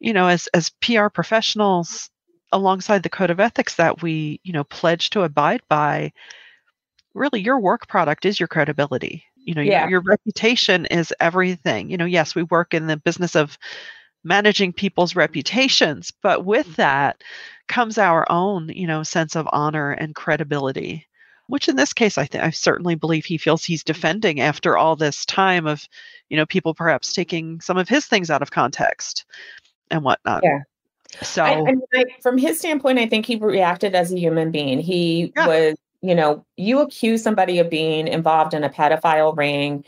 you 0.00 0.12
know, 0.12 0.26
as 0.26 0.48
as 0.48 0.70
PR 0.80 1.08
professionals, 1.08 2.10
alongside 2.52 3.02
the 3.02 3.08
code 3.08 3.30
of 3.30 3.40
ethics 3.40 3.76
that 3.76 4.02
we, 4.02 4.40
you 4.42 4.52
know, 4.52 4.64
pledge 4.64 5.10
to 5.10 5.22
abide 5.22 5.62
by, 5.68 6.12
really 7.14 7.40
your 7.40 7.60
work 7.60 7.88
product 7.88 8.24
is 8.24 8.40
your 8.40 8.48
credibility. 8.48 9.24
You 9.36 9.54
know, 9.54 9.62
yeah. 9.62 9.82
your, 9.82 9.90
your 9.90 10.02
reputation 10.02 10.86
is 10.86 11.14
everything. 11.20 11.90
You 11.90 11.96
know, 11.96 12.04
yes, 12.04 12.34
we 12.34 12.42
work 12.44 12.74
in 12.74 12.86
the 12.86 12.96
business 12.96 13.34
of 13.34 13.56
managing 14.22 14.72
people's 14.72 15.16
reputations, 15.16 16.12
but 16.22 16.44
with 16.44 16.76
that 16.76 17.22
comes 17.68 17.96
our 17.96 18.30
own, 18.30 18.68
you 18.68 18.86
know, 18.86 19.02
sense 19.02 19.36
of 19.36 19.48
honor 19.52 19.92
and 19.92 20.14
credibility 20.14 21.06
which 21.50 21.68
in 21.68 21.74
this 21.74 21.92
case 21.92 22.16
I 22.16 22.26
think 22.26 22.44
I 22.44 22.50
certainly 22.50 22.94
believe 22.94 23.24
he 23.24 23.36
feels 23.36 23.64
he's 23.64 23.82
defending 23.82 24.40
after 24.40 24.78
all 24.78 24.94
this 24.94 25.24
time 25.26 25.66
of, 25.66 25.86
you 26.28 26.36
know, 26.36 26.46
people 26.46 26.74
perhaps 26.74 27.12
taking 27.12 27.60
some 27.60 27.76
of 27.76 27.88
his 27.88 28.06
things 28.06 28.30
out 28.30 28.40
of 28.40 28.52
context 28.52 29.24
and 29.90 30.04
whatnot. 30.04 30.42
Yeah. 30.42 30.60
So, 31.22 31.42
I, 31.44 31.54
I 31.54 31.72
mean, 31.72 32.06
from 32.22 32.38
his 32.38 32.58
standpoint, 32.58 32.98
I 32.98 33.06
think 33.06 33.26
he 33.26 33.36
reacted 33.36 33.94
as 33.94 34.12
a 34.12 34.18
human 34.18 34.50
being. 34.50 34.78
He 34.78 35.32
yeah. 35.36 35.46
was, 35.46 35.76
you 36.02 36.14
know, 36.14 36.44
you 36.56 36.80
accuse 36.80 37.22
somebody 37.22 37.58
of 37.58 37.68
being 37.68 38.06
involved 38.06 38.54
in 38.54 38.62
a 38.62 38.70
pedophile 38.70 39.36
ring, 39.36 39.84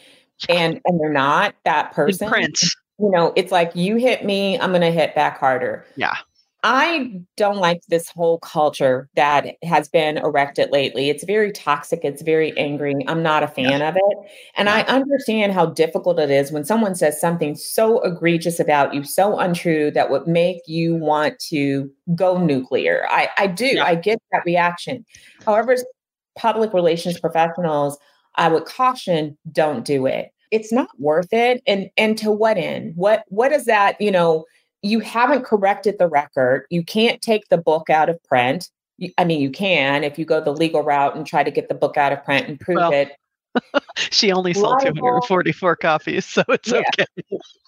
and 0.49 0.81
and 0.85 1.01
they're 1.01 1.13
not 1.13 1.55
that 1.65 1.93
person. 1.93 2.29
Print. 2.29 2.59
You 2.99 3.11
know, 3.11 3.33
it's 3.37 3.51
like 3.51 3.75
you 3.75 3.97
hit 3.97 4.25
me, 4.25 4.59
I'm 4.59 4.71
going 4.71 4.83
to 4.83 4.91
hit 4.91 5.15
back 5.15 5.39
harder. 5.39 5.85
Yeah. 5.97 6.15
I 6.65 7.21
don't 7.37 7.57
like 7.57 7.81
this 7.89 8.09
whole 8.09 8.39
culture 8.39 9.09
that 9.17 9.57
has 9.65 9.89
been 9.89 10.19
erected 10.19 10.71
lately. 10.71 11.11
It's 11.11 11.25
very 11.25 11.51
toxic. 11.51 12.05
It's 12.05 12.23
very 12.23 12.57
angry. 12.57 12.95
I'm 13.09 13.23
not 13.23 13.43
a 13.43 13.49
fan 13.49 13.81
yeah. 13.81 13.89
of 13.89 13.97
it. 13.97 14.31
And 14.57 14.67
yeah. 14.67 14.77
I 14.77 14.83
understand 14.83 15.53
how 15.53 15.67
difficult 15.67 16.21
it 16.21 16.31
is 16.31 16.53
when 16.53 16.65
someone 16.65 16.95
says 16.95 17.21
something 17.21 17.57
so 17.57 18.01
egregious 18.03 18.61
about 18.61 18.95
you, 18.95 19.03
so 19.03 19.41
untrue 19.41 19.91
that 19.91 20.09
would 20.11 20.29
make 20.29 20.59
you 20.67 20.95
want 20.95 21.39
to 21.51 21.91
go 22.15 22.39
nuclear. 22.39 23.07
I, 23.09 23.29
I 23.39 23.49
do. 23.49 23.67
Yeah. 23.67 23.85
I 23.85 23.97
get 23.97 24.23
that 24.31 24.43
reaction. 24.47 25.05
However, 25.45 25.77
public 26.37 26.73
relations 26.73 27.19
professionals, 27.19 27.99
I 28.37 28.47
would 28.49 28.67
caution 28.67 29.37
don't 29.51 29.85
do 29.85 30.07
it. 30.07 30.33
It's 30.53 30.73
not 30.73 30.89
worth 30.99 31.33
it. 31.33 31.61
And 31.67 31.91
and 31.97 32.17
to 32.19 32.31
what 32.31 32.57
end? 32.57 32.93
What 32.95 33.25
what 33.29 33.51
is 33.51 33.65
that, 33.65 34.01
you 34.01 34.13
know? 34.13 34.45
You 34.83 35.01
haven't 35.01 35.45
corrected 35.45 35.99
the 35.99 36.09
record. 36.09 36.67
You 36.71 36.83
can't 36.83 37.23
take 37.23 37.49
the 37.49 37.59
book 37.59 37.89
out 37.89 38.09
of 38.09 38.23
print. 38.25 38.69
I 39.17 39.25
mean, 39.25 39.41
you 39.41 39.51
can 39.51 40.05
if 40.05 40.19
you 40.19 40.25
go 40.25 40.41
the 40.41 40.53
legal 40.53 40.83
route 40.83 41.17
and 41.17 41.27
try 41.27 41.43
to 41.43 41.51
get 41.51 41.69
the 41.69 41.75
book 41.75 41.97
out 41.97 42.13
of 42.13 42.25
print 42.25 42.49
and 42.49 42.61
prove 42.61 42.77
well, 42.77 42.93
it. 42.93 43.13
she 43.97 44.33
only 44.33 44.55
sold 44.55 44.83
libel, 44.83 44.95
244 44.95 45.77
copies, 45.77 46.25
so 46.25 46.43
it's 46.49 46.73
yeah. 46.73 46.83
okay. 46.99 47.07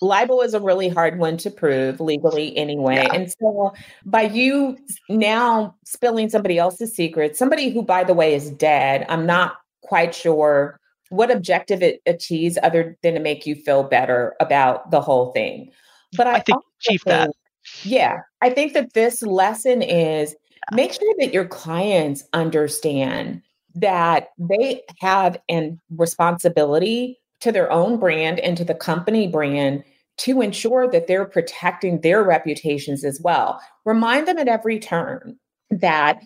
Libel 0.01 0.41
is 0.41 0.55
a 0.55 0.61
really 0.61 0.89
hard 0.89 1.19
one 1.19 1.37
to 1.39 1.51
prove 1.51 2.01
legally 2.01 2.57
anyway. 2.57 2.97
Yeah. 2.97 3.13
And 3.13 3.33
so 3.39 3.75
by 4.07 4.23
you 4.23 4.79
now 5.09 5.75
spilling 5.85 6.31
somebody 6.31 6.59
else's 6.59 6.95
secret, 6.95 7.37
somebody 7.37 7.71
who, 7.71 7.83
by 7.83 8.05
the 8.05 8.15
way, 8.15 8.35
is 8.35 8.51
dead, 8.51 9.05
I'm 9.09 9.27
not 9.27 9.57
quite 9.83 10.15
sure 10.15 10.81
what 11.11 11.31
objective 11.31 11.83
it 11.83 12.01
achieves 12.07 12.59
other 12.63 12.97
than 13.03 13.15
to 13.15 13.21
make 13.21 13.47
you 13.47 13.55
feel 13.55 13.83
better 13.83 14.35
about 14.41 14.91
the 14.91 15.01
whole 15.01 15.33
thing. 15.33 15.71
But 16.17 16.27
I, 16.27 16.35
I 16.35 16.41
think 16.41 16.63
chief 16.63 16.74
think, 16.89 17.05
that. 17.05 17.31
Yeah. 17.83 18.21
I 18.41 18.51
think 18.51 18.73
that 18.75 18.93
this 18.93 19.23
lesson 19.23 19.83
is 19.83 20.35
make 20.73 20.93
sure 20.93 21.15
that 21.19 21.33
your 21.33 21.47
clients 21.47 22.25
understand 22.33 23.43
that 23.75 24.29
they 24.39 24.83
have 25.01 25.37
a 25.51 25.77
responsibility 25.97 27.19
to 27.41 27.53
their 27.53 27.71
own 27.71 27.99
brand 27.99 28.39
and 28.41 28.57
to 28.57 28.65
the 28.65 28.75
company 28.75 29.27
brand 29.27 29.85
to 30.17 30.41
ensure 30.41 30.89
that 30.89 31.07
they're 31.07 31.25
protecting 31.25 32.01
their 32.01 32.23
reputations 32.23 33.05
as 33.05 33.21
well. 33.21 33.61
Remind 33.85 34.29
them 34.29 34.39
at 34.39 34.49
every 34.49 34.79
turn 34.79 35.37
that 35.71 36.23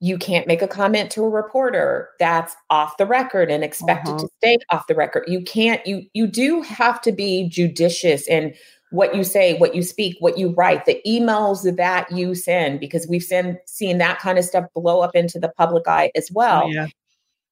you 0.00 0.18
can't 0.18 0.46
make 0.48 0.62
a 0.62 0.68
comment 0.68 1.10
to 1.12 1.24
a 1.24 1.28
reporter 1.28 2.08
that's 2.18 2.56
off 2.70 2.96
the 2.96 3.06
record 3.06 3.50
and 3.50 3.62
expected 3.62 4.10
uh-huh. 4.10 4.20
to 4.20 4.28
stay 4.38 4.58
off 4.70 4.86
the 4.88 4.94
record. 4.94 5.24
You 5.28 5.42
can't 5.42 5.84
you 5.86 6.02
you 6.12 6.26
do 6.26 6.62
have 6.62 7.00
to 7.02 7.12
be 7.12 7.48
judicious 7.48 8.28
and 8.28 8.54
what 8.92 9.16
you 9.16 9.24
say, 9.24 9.56
what 9.58 9.74
you 9.74 9.82
speak, 9.82 10.16
what 10.20 10.38
you 10.38 10.50
write, 10.50 10.84
the 10.84 11.00
emails 11.06 11.64
that 11.76 12.12
you 12.12 12.34
send, 12.34 12.78
because 12.78 13.06
we've 13.08 13.22
seen, 13.22 13.58
seen 13.66 13.98
that 13.98 14.18
kind 14.20 14.38
of 14.38 14.44
stuff 14.44 14.66
blow 14.74 15.00
up 15.00 15.16
into 15.16 15.40
the 15.40 15.48
public 15.48 15.88
eye 15.88 16.12
as 16.14 16.28
oh, 16.30 16.34
well. 16.34 16.62
Oh, 16.64 16.68
yeah. 16.68 16.86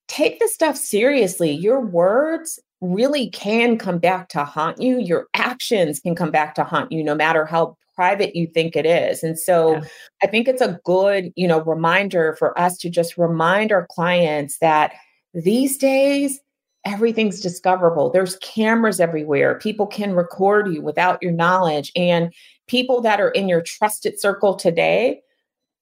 Take 0.06 0.38
this 0.38 0.52
stuff 0.52 0.76
seriously. 0.76 1.50
Your 1.50 1.80
words 1.80 2.58
really 2.80 3.30
can 3.30 3.78
come 3.78 3.98
back 3.98 4.28
to 4.30 4.44
haunt 4.44 4.80
you. 4.80 4.98
Your 4.98 5.26
actions 5.34 6.00
can 6.00 6.14
come 6.14 6.30
back 6.30 6.54
to 6.56 6.64
haunt 6.64 6.92
you, 6.92 7.02
no 7.02 7.14
matter 7.14 7.44
how 7.44 7.76
private 7.94 8.34
you 8.34 8.46
think 8.46 8.76
it 8.76 8.86
is. 8.86 9.22
And 9.22 9.38
so 9.38 9.74
yeah. 9.74 9.82
I 10.22 10.26
think 10.26 10.48
it's 10.48 10.62
a 10.62 10.80
good, 10.84 11.32
you 11.36 11.46
know, 11.46 11.62
reminder 11.62 12.34
for 12.38 12.58
us 12.58 12.76
to 12.78 12.90
just 12.90 13.18
remind 13.18 13.72
our 13.72 13.86
clients 13.90 14.58
that 14.58 14.94
these 15.34 15.76
days 15.76 16.40
everything's 16.84 17.40
discoverable. 17.40 18.10
There's 18.10 18.36
cameras 18.36 19.00
everywhere. 19.00 19.58
People 19.58 19.86
can 19.86 20.14
record 20.14 20.72
you 20.72 20.82
without 20.82 21.22
your 21.22 21.32
knowledge. 21.32 21.92
And 21.94 22.32
people 22.66 23.00
that 23.02 23.20
are 23.20 23.30
in 23.30 23.48
your 23.48 23.60
trusted 23.60 24.20
circle 24.20 24.54
today 24.54 25.20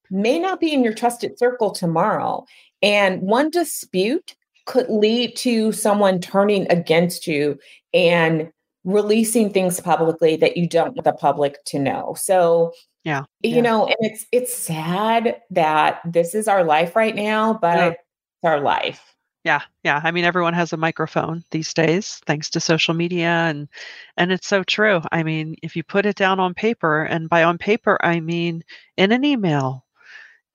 may 0.09 0.39
not 0.39 0.59
be 0.59 0.73
in 0.73 0.83
your 0.83 0.93
trusted 0.93 1.37
circle 1.37 1.71
tomorrow. 1.71 2.45
And 2.81 3.21
one 3.21 3.49
dispute 3.49 4.35
could 4.65 4.89
lead 4.89 5.35
to 5.37 5.71
someone 5.71 6.19
turning 6.19 6.69
against 6.71 7.27
you 7.27 7.57
and 7.93 8.51
releasing 8.83 9.51
things 9.51 9.79
publicly 9.79 10.35
that 10.37 10.57
you 10.57 10.67
don't 10.67 10.95
want 10.95 11.03
the 11.03 11.13
public 11.13 11.63
to 11.65 11.79
know. 11.79 12.15
So, 12.17 12.73
yeah, 13.03 13.23
you 13.41 13.55
yeah. 13.55 13.61
know, 13.61 13.87
and 13.87 13.97
it's 13.99 14.25
it's 14.31 14.53
sad 14.53 15.41
that 15.51 16.01
this 16.05 16.35
is 16.35 16.47
our 16.47 16.63
life 16.63 16.95
right 16.95 17.15
now, 17.15 17.53
but 17.53 17.77
yeah. 17.77 17.87
it's 17.87 18.43
our 18.43 18.59
life. 18.59 19.15
Yeah, 19.49 19.63
yeah. 19.83 19.99
I 20.03 20.11
mean, 20.11 20.25
everyone 20.25 20.53
has 20.53 20.73
a 20.73 20.77
microphone 20.77 21.43
these 21.49 21.73
days, 21.73 22.21
thanks 22.27 22.51
to 22.51 22.59
social 22.59 22.93
media, 22.93 23.29
and 23.29 23.67
and 24.15 24.31
it's 24.31 24.45
so 24.45 24.63
true. 24.63 25.01
I 25.11 25.23
mean, 25.23 25.55
if 25.63 25.75
you 25.75 25.83
put 25.83 26.05
it 26.05 26.15
down 26.15 26.39
on 26.39 26.53
paper, 26.53 27.01
and 27.03 27.27
by 27.27 27.43
on 27.43 27.57
paper 27.57 27.97
I 27.99 28.19
mean 28.19 28.63
in 28.95 29.11
an 29.11 29.25
email, 29.25 29.85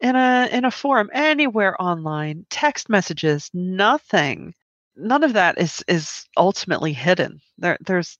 in 0.01 0.15
a 0.15 0.49
in 0.53 0.65
a 0.65 0.71
forum, 0.71 1.11
anywhere 1.13 1.75
online, 1.83 2.47
text 2.51 2.89
messages, 2.89 3.51
nothing, 3.53 4.55
none 4.95 5.25
of 5.25 5.33
that 5.33 5.59
is 5.59 5.83
is 5.89 6.29
ultimately 6.37 6.93
hidden. 6.93 7.41
There, 7.59 7.79
there's 7.81 8.17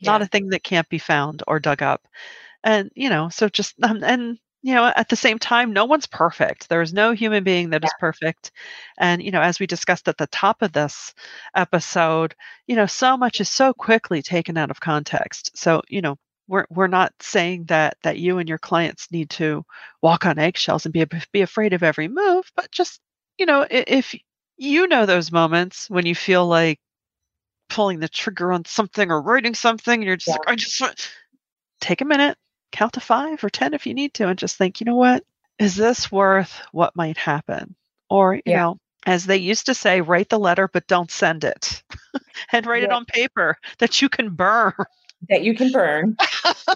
yeah. 0.00 0.10
not 0.10 0.22
a 0.22 0.26
thing 0.26 0.48
that 0.48 0.64
can't 0.64 0.88
be 0.88 0.98
found 0.98 1.44
or 1.46 1.60
dug 1.60 1.80
up, 1.82 2.08
and 2.64 2.90
you 2.96 3.08
know, 3.08 3.28
so 3.28 3.48
just 3.48 3.76
um, 3.84 4.02
and 4.04 4.38
you 4.66 4.74
know, 4.74 4.92
at 4.96 5.08
the 5.08 5.14
same 5.14 5.38
time, 5.38 5.72
no 5.72 5.84
one's 5.84 6.08
perfect. 6.08 6.68
There 6.68 6.82
is 6.82 6.92
no 6.92 7.12
human 7.12 7.44
being 7.44 7.70
that 7.70 7.82
yeah. 7.82 7.86
is 7.86 7.94
perfect. 8.00 8.50
And, 8.98 9.22
you 9.22 9.30
know, 9.30 9.40
as 9.40 9.60
we 9.60 9.68
discussed 9.68 10.08
at 10.08 10.18
the 10.18 10.26
top 10.26 10.60
of 10.60 10.72
this 10.72 11.14
episode, 11.54 12.34
you 12.66 12.74
know, 12.74 12.86
so 12.86 13.16
much 13.16 13.40
is 13.40 13.48
so 13.48 13.72
quickly 13.72 14.22
taken 14.22 14.56
out 14.56 14.72
of 14.72 14.80
context. 14.80 15.56
So, 15.56 15.82
you 15.86 16.02
know, 16.02 16.16
we're 16.48 16.66
we're 16.68 16.88
not 16.88 17.12
saying 17.20 17.66
that 17.66 17.96
that 18.02 18.18
you 18.18 18.38
and 18.38 18.48
your 18.48 18.58
clients 18.58 19.06
need 19.12 19.30
to 19.30 19.64
walk 20.02 20.26
on 20.26 20.40
eggshells 20.40 20.84
and 20.84 20.92
be 20.92 21.06
be 21.30 21.42
afraid 21.42 21.72
of 21.72 21.84
every 21.84 22.08
move, 22.08 22.50
but 22.56 22.68
just, 22.72 23.00
you 23.38 23.46
know, 23.46 23.64
if 23.70 24.16
you 24.56 24.88
know 24.88 25.06
those 25.06 25.30
moments 25.30 25.88
when 25.88 26.06
you 26.06 26.16
feel 26.16 26.44
like 26.44 26.80
pulling 27.68 28.00
the 28.00 28.08
trigger 28.08 28.52
on 28.52 28.64
something 28.64 29.12
or 29.12 29.22
writing 29.22 29.54
something 29.54 29.94
and 29.94 30.04
you're 30.04 30.16
just 30.16 30.26
yeah. 30.26 30.38
like 30.40 30.48
I 30.48 30.56
just 30.56 30.80
want 30.80 31.08
take 31.80 32.00
a 32.00 32.04
minute, 32.04 32.36
count 32.76 32.92
to 32.94 33.00
five 33.00 33.42
or 33.42 33.50
10 33.50 33.74
if 33.74 33.86
you 33.86 33.94
need 33.94 34.14
to, 34.14 34.28
and 34.28 34.38
just 34.38 34.56
think, 34.56 34.80
you 34.80 34.84
know 34.84 34.96
what? 34.96 35.24
Is 35.58 35.74
this 35.74 36.12
worth 36.12 36.60
what 36.72 36.94
might 36.94 37.16
happen? 37.16 37.74
Or, 38.10 38.34
you 38.34 38.42
yeah. 38.44 38.62
know, 38.62 38.78
as 39.06 39.24
they 39.24 39.38
used 39.38 39.66
to 39.66 39.74
say, 39.74 40.00
write 40.00 40.28
the 40.28 40.38
letter, 40.38 40.68
but 40.68 40.86
don't 40.86 41.10
send 41.10 41.44
it. 41.44 41.82
and 42.52 42.66
write 42.66 42.82
yeah. 42.82 42.88
it 42.88 42.92
on 42.92 43.04
paper 43.06 43.56
that 43.78 44.02
you 44.02 44.08
can 44.08 44.30
burn. 44.30 44.74
That 45.30 45.42
you 45.42 45.54
can 45.54 45.72
burn. 45.72 46.16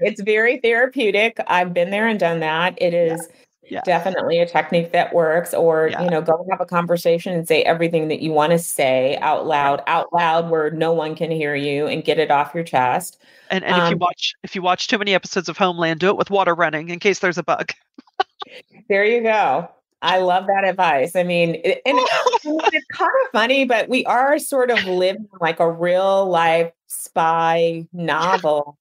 it's 0.00 0.22
very 0.22 0.60
therapeutic. 0.60 1.38
I've 1.46 1.74
been 1.74 1.90
there 1.90 2.06
and 2.06 2.20
done 2.20 2.40
that. 2.40 2.80
It 2.80 2.94
is 2.94 3.28
yeah. 3.28 3.36
Yeah. 3.68 3.82
definitely 3.84 4.38
a 4.40 4.46
technique 4.46 4.92
that 4.92 5.14
works. 5.14 5.54
Or, 5.54 5.88
you 5.88 6.10
know, 6.10 6.20
go 6.20 6.44
have 6.50 6.60
a 6.60 6.66
conversation 6.66 7.34
and 7.34 7.46
say 7.46 7.62
everything 7.62 8.08
that 8.08 8.20
you 8.20 8.32
want 8.32 8.52
to 8.52 8.58
say 8.58 9.16
out 9.18 9.46
loud, 9.46 9.82
out 9.86 10.12
loud 10.12 10.50
where 10.50 10.70
no 10.70 10.92
one 10.92 11.14
can 11.14 11.30
hear 11.30 11.54
you 11.54 11.86
and 11.86 12.04
get 12.04 12.18
it 12.18 12.30
off 12.30 12.54
your 12.54 12.64
chest. 12.64 13.18
And, 13.50 13.64
and 13.64 13.74
um, 13.74 13.82
if 13.82 13.90
you 13.90 13.94
um 13.94 13.98
watch 14.00 14.34
if 14.42 14.54
you 14.56 14.62
watch 14.62 14.88
too 14.88 14.98
many 14.98 15.14
episodes 15.14 15.48
of 15.48 15.56
Homeland, 15.56 16.00
do 16.00 16.08
it 16.08 16.16
with 16.16 16.30
water 16.30 16.54
running 16.54 16.88
in 16.88 16.98
case 16.98 17.18
there's 17.18 17.38
a 17.38 17.42
bug. 17.42 17.72
there 18.88 19.04
you 19.04 19.22
go. 19.22 19.70
I 20.02 20.18
love 20.18 20.46
that 20.46 20.64
advice. 20.64 21.14
I 21.14 21.24
mean, 21.24 21.56
it, 21.62 21.82
and 21.84 21.98
it's 22.44 22.86
kind 22.92 23.10
of 23.24 23.30
funny, 23.32 23.66
but 23.66 23.88
we 23.88 24.04
are 24.06 24.38
sort 24.38 24.70
of 24.70 24.84
living 24.86 25.28
like 25.40 25.60
a 25.60 25.70
real 25.70 26.26
life 26.26 26.72
spy 26.86 27.86
novel 27.92 28.78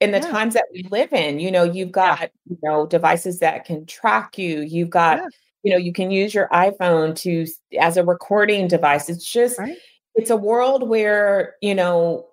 in 0.00 0.12
the 0.12 0.18
yeah. 0.18 0.30
times 0.30 0.54
that 0.54 0.66
we 0.72 0.82
live 0.90 1.12
in. 1.12 1.38
You 1.38 1.50
know, 1.50 1.62
you've 1.62 1.92
got, 1.92 2.20
yeah. 2.20 2.28
you 2.46 2.58
know, 2.62 2.86
devices 2.86 3.38
that 3.40 3.64
can 3.64 3.86
track 3.86 4.38
you. 4.38 4.62
You've 4.62 4.90
got, 4.90 5.18
yeah. 5.18 5.28
you 5.62 5.72
know, 5.72 5.78
you 5.78 5.92
can 5.92 6.10
use 6.10 6.34
your 6.34 6.48
iPhone 6.48 7.14
to 7.16 7.46
as 7.78 7.96
a 7.96 8.04
recording 8.04 8.66
device. 8.66 9.08
It's 9.08 9.30
just 9.30 9.58
right. 9.58 9.76
it's 10.14 10.30
a 10.30 10.36
world 10.36 10.88
where, 10.88 11.54
you 11.60 11.74
know, 11.74 12.26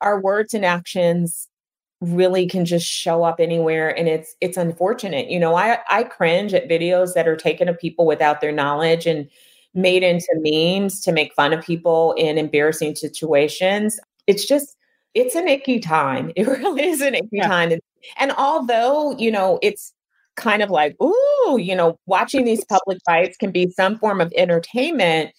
our 0.00 0.20
words 0.20 0.54
and 0.54 0.64
actions 0.64 1.48
really 2.00 2.46
can 2.46 2.64
just 2.64 2.86
show 2.86 3.24
up 3.24 3.40
anywhere 3.40 3.96
and 3.96 4.08
it's 4.08 4.34
it's 4.42 4.58
unfortunate 4.58 5.30
you 5.30 5.38
know 5.38 5.54
i 5.54 5.78
i 5.88 6.02
cringe 6.02 6.52
at 6.52 6.68
videos 6.68 7.14
that 7.14 7.26
are 7.26 7.36
taken 7.36 7.68
of 7.68 7.78
people 7.78 8.04
without 8.04 8.40
their 8.40 8.52
knowledge 8.52 9.06
and 9.06 9.28
made 9.72 10.02
into 10.02 10.28
memes 10.36 11.00
to 11.00 11.12
make 11.12 11.32
fun 11.34 11.52
of 11.52 11.64
people 11.64 12.12
in 12.18 12.36
embarrassing 12.36 12.94
situations 12.94 13.98
it's 14.26 14.44
just 14.44 14.76
it's 15.14 15.34
an 15.34 15.48
icky 15.48 15.78
time 15.78 16.32
it 16.36 16.46
really 16.46 16.84
is 16.84 17.00
an 17.00 17.14
icky 17.14 17.28
yeah. 17.32 17.48
time 17.48 17.72
and, 17.72 17.80
and 18.18 18.32
although 18.32 19.16
you 19.18 19.30
know 19.30 19.58
it's 19.62 19.92
kind 20.36 20.62
of 20.62 20.70
like 20.70 20.96
ooh 21.00 21.58
you 21.58 21.74
know 21.74 21.98
watching 22.06 22.44
these 22.44 22.64
public 22.68 22.98
fights 23.06 23.36
can 23.36 23.50
be 23.50 23.68
some 23.70 23.98
form 23.98 24.20
of 24.20 24.32
entertainment 24.36 25.30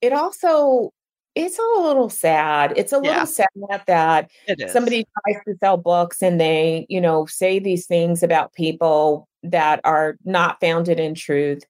it 0.00 0.12
also 0.12 0.92
it's 1.36 1.58
a 1.58 1.80
little 1.82 2.08
sad. 2.08 2.72
It's 2.76 2.92
a 2.92 2.96
little 2.96 3.12
yeah. 3.12 3.24
sad 3.24 3.48
that 3.86 4.30
somebody 4.68 5.04
tries 5.04 5.44
to 5.44 5.54
sell 5.62 5.76
books 5.76 6.22
and 6.22 6.40
they, 6.40 6.86
you 6.88 6.98
know, 6.98 7.26
say 7.26 7.58
these 7.58 7.86
things 7.86 8.22
about 8.22 8.54
people 8.54 9.28
that 9.42 9.82
are 9.84 10.16
not 10.24 10.58
founded 10.60 10.98
in 10.98 11.14
truth 11.14 11.62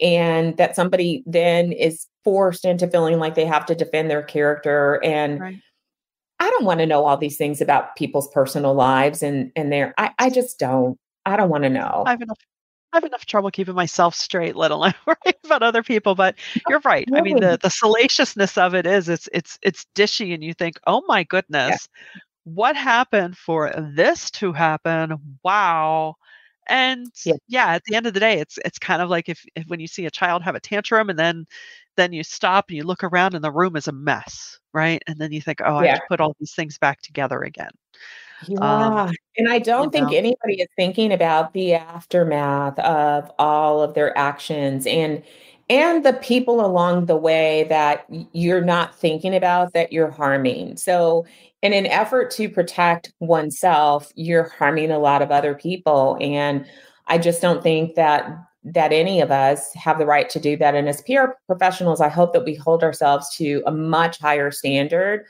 and 0.00 0.56
that 0.56 0.74
somebody 0.74 1.22
then 1.26 1.70
is 1.70 2.06
forced 2.24 2.64
into 2.64 2.88
feeling 2.88 3.18
like 3.18 3.34
they 3.34 3.44
have 3.44 3.66
to 3.66 3.74
defend 3.74 4.10
their 4.10 4.22
character 4.22 4.98
and 5.04 5.40
right. 5.40 5.58
I 6.40 6.50
don't 6.50 6.64
want 6.64 6.80
to 6.80 6.86
know 6.86 7.04
all 7.04 7.18
these 7.18 7.36
things 7.36 7.60
about 7.60 7.96
people's 7.96 8.28
personal 8.28 8.74
lives 8.74 9.22
and 9.22 9.52
and 9.54 9.70
their 9.70 9.94
I 9.98 10.10
I 10.18 10.30
just 10.30 10.58
don't. 10.58 10.98
I 11.26 11.36
don't 11.36 11.50
want 11.50 11.64
to 11.64 11.70
know. 11.70 12.04
I 12.06 12.10
have 12.10 12.22
enough 12.22 12.38
I 12.92 12.96
have 12.96 13.04
enough 13.04 13.24
trouble 13.24 13.50
keeping 13.50 13.74
myself 13.74 14.14
straight, 14.14 14.56
let 14.56 14.72
alone 14.72 14.94
worrying 15.06 15.36
about 15.44 15.62
other 15.62 15.82
people. 15.82 16.14
But 16.14 16.34
oh, 16.56 16.60
you're 16.68 16.80
right. 16.80 17.06
I 17.14 17.20
mean, 17.20 17.40
the 17.40 17.58
the 17.60 17.70
salaciousness 17.70 18.58
of 18.58 18.74
it 18.74 18.86
is 18.86 19.08
it's 19.08 19.28
it's 19.32 19.58
it's 19.62 19.86
dishy, 19.94 20.34
and 20.34 20.42
you 20.42 20.54
think, 20.54 20.80
oh 20.86 21.02
my 21.06 21.22
goodness, 21.24 21.88
yeah. 22.14 22.20
what 22.44 22.74
happened 22.74 23.36
for 23.36 23.72
this 23.94 24.30
to 24.32 24.52
happen? 24.52 25.38
Wow. 25.44 26.16
And 26.70 27.08
yeah. 27.24 27.34
yeah. 27.48 27.74
at 27.74 27.84
the 27.84 27.96
end 27.96 28.06
of 28.06 28.14
the 28.14 28.20
day, 28.20 28.38
it's 28.38 28.58
it's 28.64 28.78
kind 28.78 29.02
of 29.02 29.10
like 29.10 29.28
if, 29.28 29.44
if 29.56 29.66
when 29.66 29.80
you 29.80 29.88
see 29.88 30.06
a 30.06 30.10
child 30.10 30.42
have 30.42 30.54
a 30.54 30.60
tantrum, 30.60 31.10
and 31.10 31.18
then 31.18 31.46
then 31.96 32.12
you 32.12 32.22
stop 32.22 32.66
and 32.68 32.76
you 32.76 32.84
look 32.84 33.04
around, 33.04 33.34
and 33.34 33.44
the 33.44 33.50
room 33.50 33.76
is 33.76 33.88
a 33.88 33.92
mess, 33.92 34.58
right? 34.72 35.02
And 35.06 35.18
then 35.18 35.32
you 35.32 35.40
think, 35.40 35.60
oh, 35.62 35.80
yeah. 35.82 35.86
I 35.86 35.86
have 35.88 35.98
to 35.98 36.04
put 36.08 36.20
all 36.20 36.36
these 36.38 36.54
things 36.54 36.78
back 36.78 37.02
together 37.02 37.42
again. 37.42 37.72
Um, 38.48 38.56
yeah. 38.56 39.02
Um, 39.02 39.12
and 39.36 39.52
I 39.52 39.58
don't 39.58 39.90
think 39.92 40.10
know? 40.10 40.16
anybody 40.16 40.60
is 40.60 40.68
thinking 40.76 41.12
about 41.12 41.52
the 41.52 41.74
aftermath 41.74 42.78
of 42.78 43.30
all 43.38 43.82
of 43.82 43.94
their 43.94 44.16
actions 44.16 44.86
and 44.86 45.22
and 45.68 46.04
the 46.04 46.14
people 46.14 46.64
along 46.64 47.06
the 47.06 47.16
way 47.16 47.64
that 47.68 48.04
you're 48.32 48.64
not 48.64 48.94
thinking 48.94 49.36
about 49.36 49.72
that 49.72 49.92
you're 49.92 50.10
harming. 50.10 50.76
So 50.76 51.26
in 51.62 51.72
an 51.72 51.86
effort 51.86 52.30
to 52.32 52.48
protect 52.48 53.12
oneself, 53.20 54.12
you're 54.14 54.48
harming 54.58 54.90
a 54.90 54.98
lot 54.98 55.22
of 55.22 55.30
other 55.30 55.54
people 55.54 56.16
and 56.20 56.66
I 57.06 57.18
just 57.18 57.42
don't 57.42 57.62
think 57.62 57.96
that 57.96 58.30
that 58.62 58.92
any 58.92 59.20
of 59.20 59.30
us 59.30 59.72
have 59.72 59.98
the 59.98 60.04
right 60.04 60.28
to 60.30 60.38
do 60.38 60.56
that 60.58 60.74
and 60.74 60.88
as 60.88 61.02
PR 61.02 61.32
professionals, 61.46 62.00
I 62.00 62.08
hope 62.08 62.32
that 62.34 62.44
we 62.44 62.54
hold 62.54 62.82
ourselves 62.82 63.34
to 63.36 63.62
a 63.66 63.72
much 63.72 64.18
higher 64.18 64.50
standard 64.50 65.24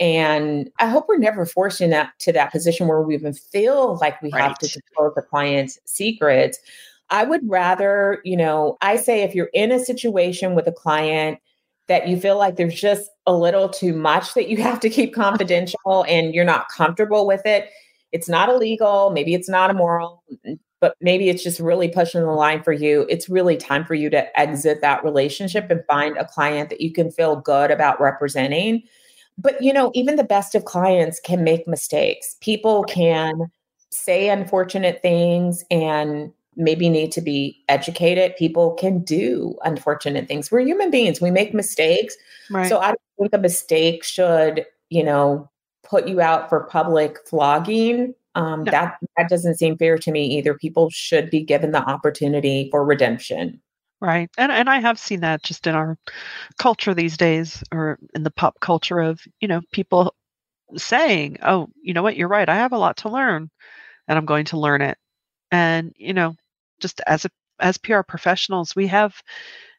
and 0.00 0.70
I 0.78 0.86
hope 0.86 1.06
we're 1.08 1.18
never 1.18 1.44
forced 1.44 1.80
in 1.80 1.90
that 1.90 2.12
to 2.20 2.32
that 2.32 2.52
position 2.52 2.88
where 2.88 3.02
we 3.02 3.14
even 3.14 3.34
feel 3.34 3.98
like 4.00 4.20
we 4.22 4.30
right. 4.30 4.42
have 4.42 4.58
to 4.58 4.66
disclose 4.66 5.12
the 5.14 5.22
client's 5.22 5.78
secrets. 5.84 6.58
I 7.10 7.24
would 7.24 7.48
rather, 7.48 8.20
you 8.24 8.36
know, 8.36 8.78
I 8.80 8.96
say 8.96 9.22
if 9.22 9.34
you're 9.34 9.50
in 9.52 9.72
a 9.72 9.78
situation 9.78 10.54
with 10.54 10.66
a 10.66 10.72
client 10.72 11.38
that 11.90 12.06
you 12.06 12.16
feel 12.18 12.38
like 12.38 12.54
there's 12.54 12.80
just 12.80 13.10
a 13.26 13.34
little 13.34 13.68
too 13.68 13.92
much 13.92 14.34
that 14.34 14.48
you 14.48 14.62
have 14.62 14.78
to 14.78 14.88
keep 14.88 15.12
confidential 15.26 16.04
and 16.08 16.32
you're 16.32 16.44
not 16.44 16.68
comfortable 16.68 17.26
with 17.26 17.44
it, 17.44 17.68
it's 18.12 18.28
not 18.28 18.48
illegal, 18.48 19.10
maybe 19.10 19.34
it's 19.34 19.48
not 19.48 19.70
immoral, 19.70 20.22
mm, 20.46 20.56
but 20.80 20.94
maybe 21.00 21.28
it's 21.28 21.42
just 21.42 21.58
really 21.58 21.88
pushing 21.88 22.20
the 22.22 22.28
line 22.28 22.62
for 22.62 22.72
you. 22.72 23.06
It's 23.10 23.28
really 23.28 23.56
time 23.56 23.84
for 23.84 23.94
you 23.94 24.08
to 24.10 24.40
exit 24.40 24.80
that 24.82 25.02
relationship 25.02 25.68
and 25.68 25.84
find 25.88 26.16
a 26.16 26.24
client 26.24 26.70
that 26.70 26.80
you 26.80 26.92
can 26.92 27.10
feel 27.10 27.36
good 27.36 27.72
about 27.72 28.00
representing. 28.00 28.84
But 29.36 29.60
you 29.60 29.72
know 29.72 29.90
even 29.92 30.14
the 30.14 30.22
best 30.22 30.54
of 30.54 30.64
clients 30.66 31.18
can 31.18 31.42
make 31.42 31.66
mistakes. 31.66 32.36
People 32.40 32.84
can 32.84 33.50
say 33.90 34.28
unfortunate 34.28 35.02
things 35.02 35.64
and 35.72 36.32
maybe 36.60 36.88
need 36.88 37.12
to 37.12 37.20
be 37.20 37.62
educated 37.68 38.36
people 38.36 38.74
can 38.74 39.00
do 39.00 39.56
unfortunate 39.64 40.28
things 40.28 40.50
we're 40.50 40.60
human 40.60 40.90
beings 40.90 41.20
we 41.20 41.30
make 41.30 41.54
mistakes 41.54 42.16
right. 42.50 42.68
so 42.68 42.78
i 42.78 42.88
don't 42.88 43.00
think 43.18 43.32
a 43.32 43.38
mistake 43.38 44.04
should 44.04 44.64
you 44.88 45.02
know 45.02 45.48
put 45.82 46.06
you 46.06 46.20
out 46.20 46.48
for 46.48 46.64
public 46.64 47.16
flogging 47.26 48.14
um, 48.36 48.62
no. 48.62 48.70
that 48.70 48.96
that 49.16 49.28
doesn't 49.28 49.56
seem 49.56 49.76
fair 49.76 49.98
to 49.98 50.12
me 50.12 50.26
either 50.26 50.54
people 50.54 50.88
should 50.90 51.30
be 51.30 51.42
given 51.42 51.72
the 51.72 51.82
opportunity 51.82 52.68
for 52.70 52.84
redemption 52.84 53.60
Right. 54.00 54.30
And 54.38 54.50
and 54.50 54.70
I 54.70 54.80
have 54.80 54.98
seen 54.98 55.20
that 55.20 55.42
just 55.42 55.66
in 55.66 55.74
our 55.74 55.98
culture 56.58 56.94
these 56.94 57.18
days 57.18 57.62
or 57.70 57.98
in 58.14 58.22
the 58.22 58.30
pop 58.30 58.58
culture 58.60 58.98
of, 58.98 59.20
you 59.40 59.48
know, 59.48 59.60
people 59.72 60.14
saying, 60.76 61.38
"Oh, 61.42 61.68
you 61.82 61.92
know 61.94 62.02
what? 62.02 62.16
You're 62.16 62.28
right. 62.28 62.48
I 62.48 62.56
have 62.56 62.72
a 62.72 62.78
lot 62.78 62.98
to 62.98 63.10
learn 63.10 63.50
and 64.08 64.18
I'm 64.18 64.26
going 64.26 64.46
to 64.46 64.58
learn 64.58 64.82
it." 64.82 64.98
And, 65.52 65.92
you 65.96 66.14
know, 66.14 66.34
just 66.80 67.00
as 67.06 67.24
a 67.24 67.30
as 67.60 67.78
PR 67.78 68.00
professionals, 68.02 68.74
we 68.74 68.86
have 68.88 69.14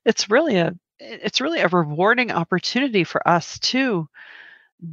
it's 0.05 0.29
really 0.29 0.57
a 0.57 0.73
it's 0.99 1.41
really 1.41 1.59
a 1.59 1.67
rewarding 1.67 2.31
opportunity 2.31 3.03
for 3.03 3.27
us 3.27 3.59
to 3.59 4.07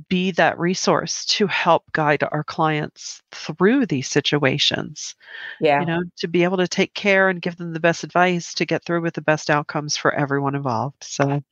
be 0.08 0.30
that 0.32 0.58
resource 0.58 1.24
to 1.24 1.46
help 1.46 1.90
guide 1.92 2.22
our 2.30 2.44
clients 2.44 3.22
through 3.32 3.86
these 3.86 4.08
situations. 4.08 5.14
Yeah. 5.60 5.80
You 5.80 5.86
know, 5.86 6.02
to 6.18 6.28
be 6.28 6.44
able 6.44 6.58
to 6.58 6.68
take 6.68 6.92
care 6.94 7.28
and 7.28 7.40
give 7.40 7.56
them 7.56 7.72
the 7.72 7.80
best 7.80 8.04
advice 8.04 8.52
to 8.54 8.66
get 8.66 8.84
through 8.84 9.00
with 9.00 9.14
the 9.14 9.22
best 9.22 9.48
outcomes 9.48 9.96
for 9.96 10.14
everyone 10.14 10.54
involved. 10.54 11.02
So, 11.02 11.42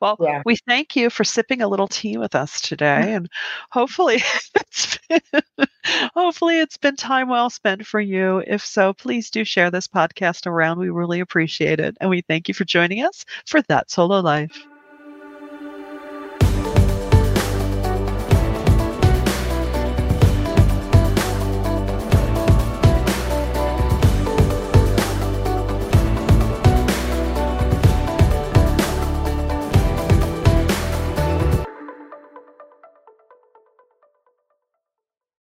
well, 0.00 0.16
yeah. 0.20 0.42
we 0.44 0.56
thank 0.56 0.96
you 0.96 1.08
for 1.08 1.24
sipping 1.24 1.62
a 1.62 1.68
little 1.68 1.88
tea 1.88 2.18
with 2.18 2.34
us 2.34 2.60
today 2.60 3.14
and 3.14 3.28
hopefully 3.70 4.22
it's 4.54 4.98
been, 5.08 5.42
hopefully 6.14 6.60
it's 6.60 6.76
been 6.76 6.96
time 6.96 7.28
well 7.28 7.48
spent 7.48 7.86
for 7.86 8.00
you. 8.00 8.42
If 8.46 8.64
so, 8.64 8.92
please 8.92 9.30
do 9.30 9.44
share 9.44 9.70
this 9.70 9.88
podcast 9.88 10.46
around. 10.46 10.78
We 10.78 10.90
really 10.90 11.20
appreciate 11.20 11.80
it. 11.80 11.96
And 12.00 12.10
we 12.10 12.20
thank 12.20 12.48
you 12.48 12.54
for 12.54 12.64
joining 12.64 13.02
us 13.02 13.24
for 13.46 13.62
that 13.62 13.90
solo 13.90 14.20
life. 14.20 14.66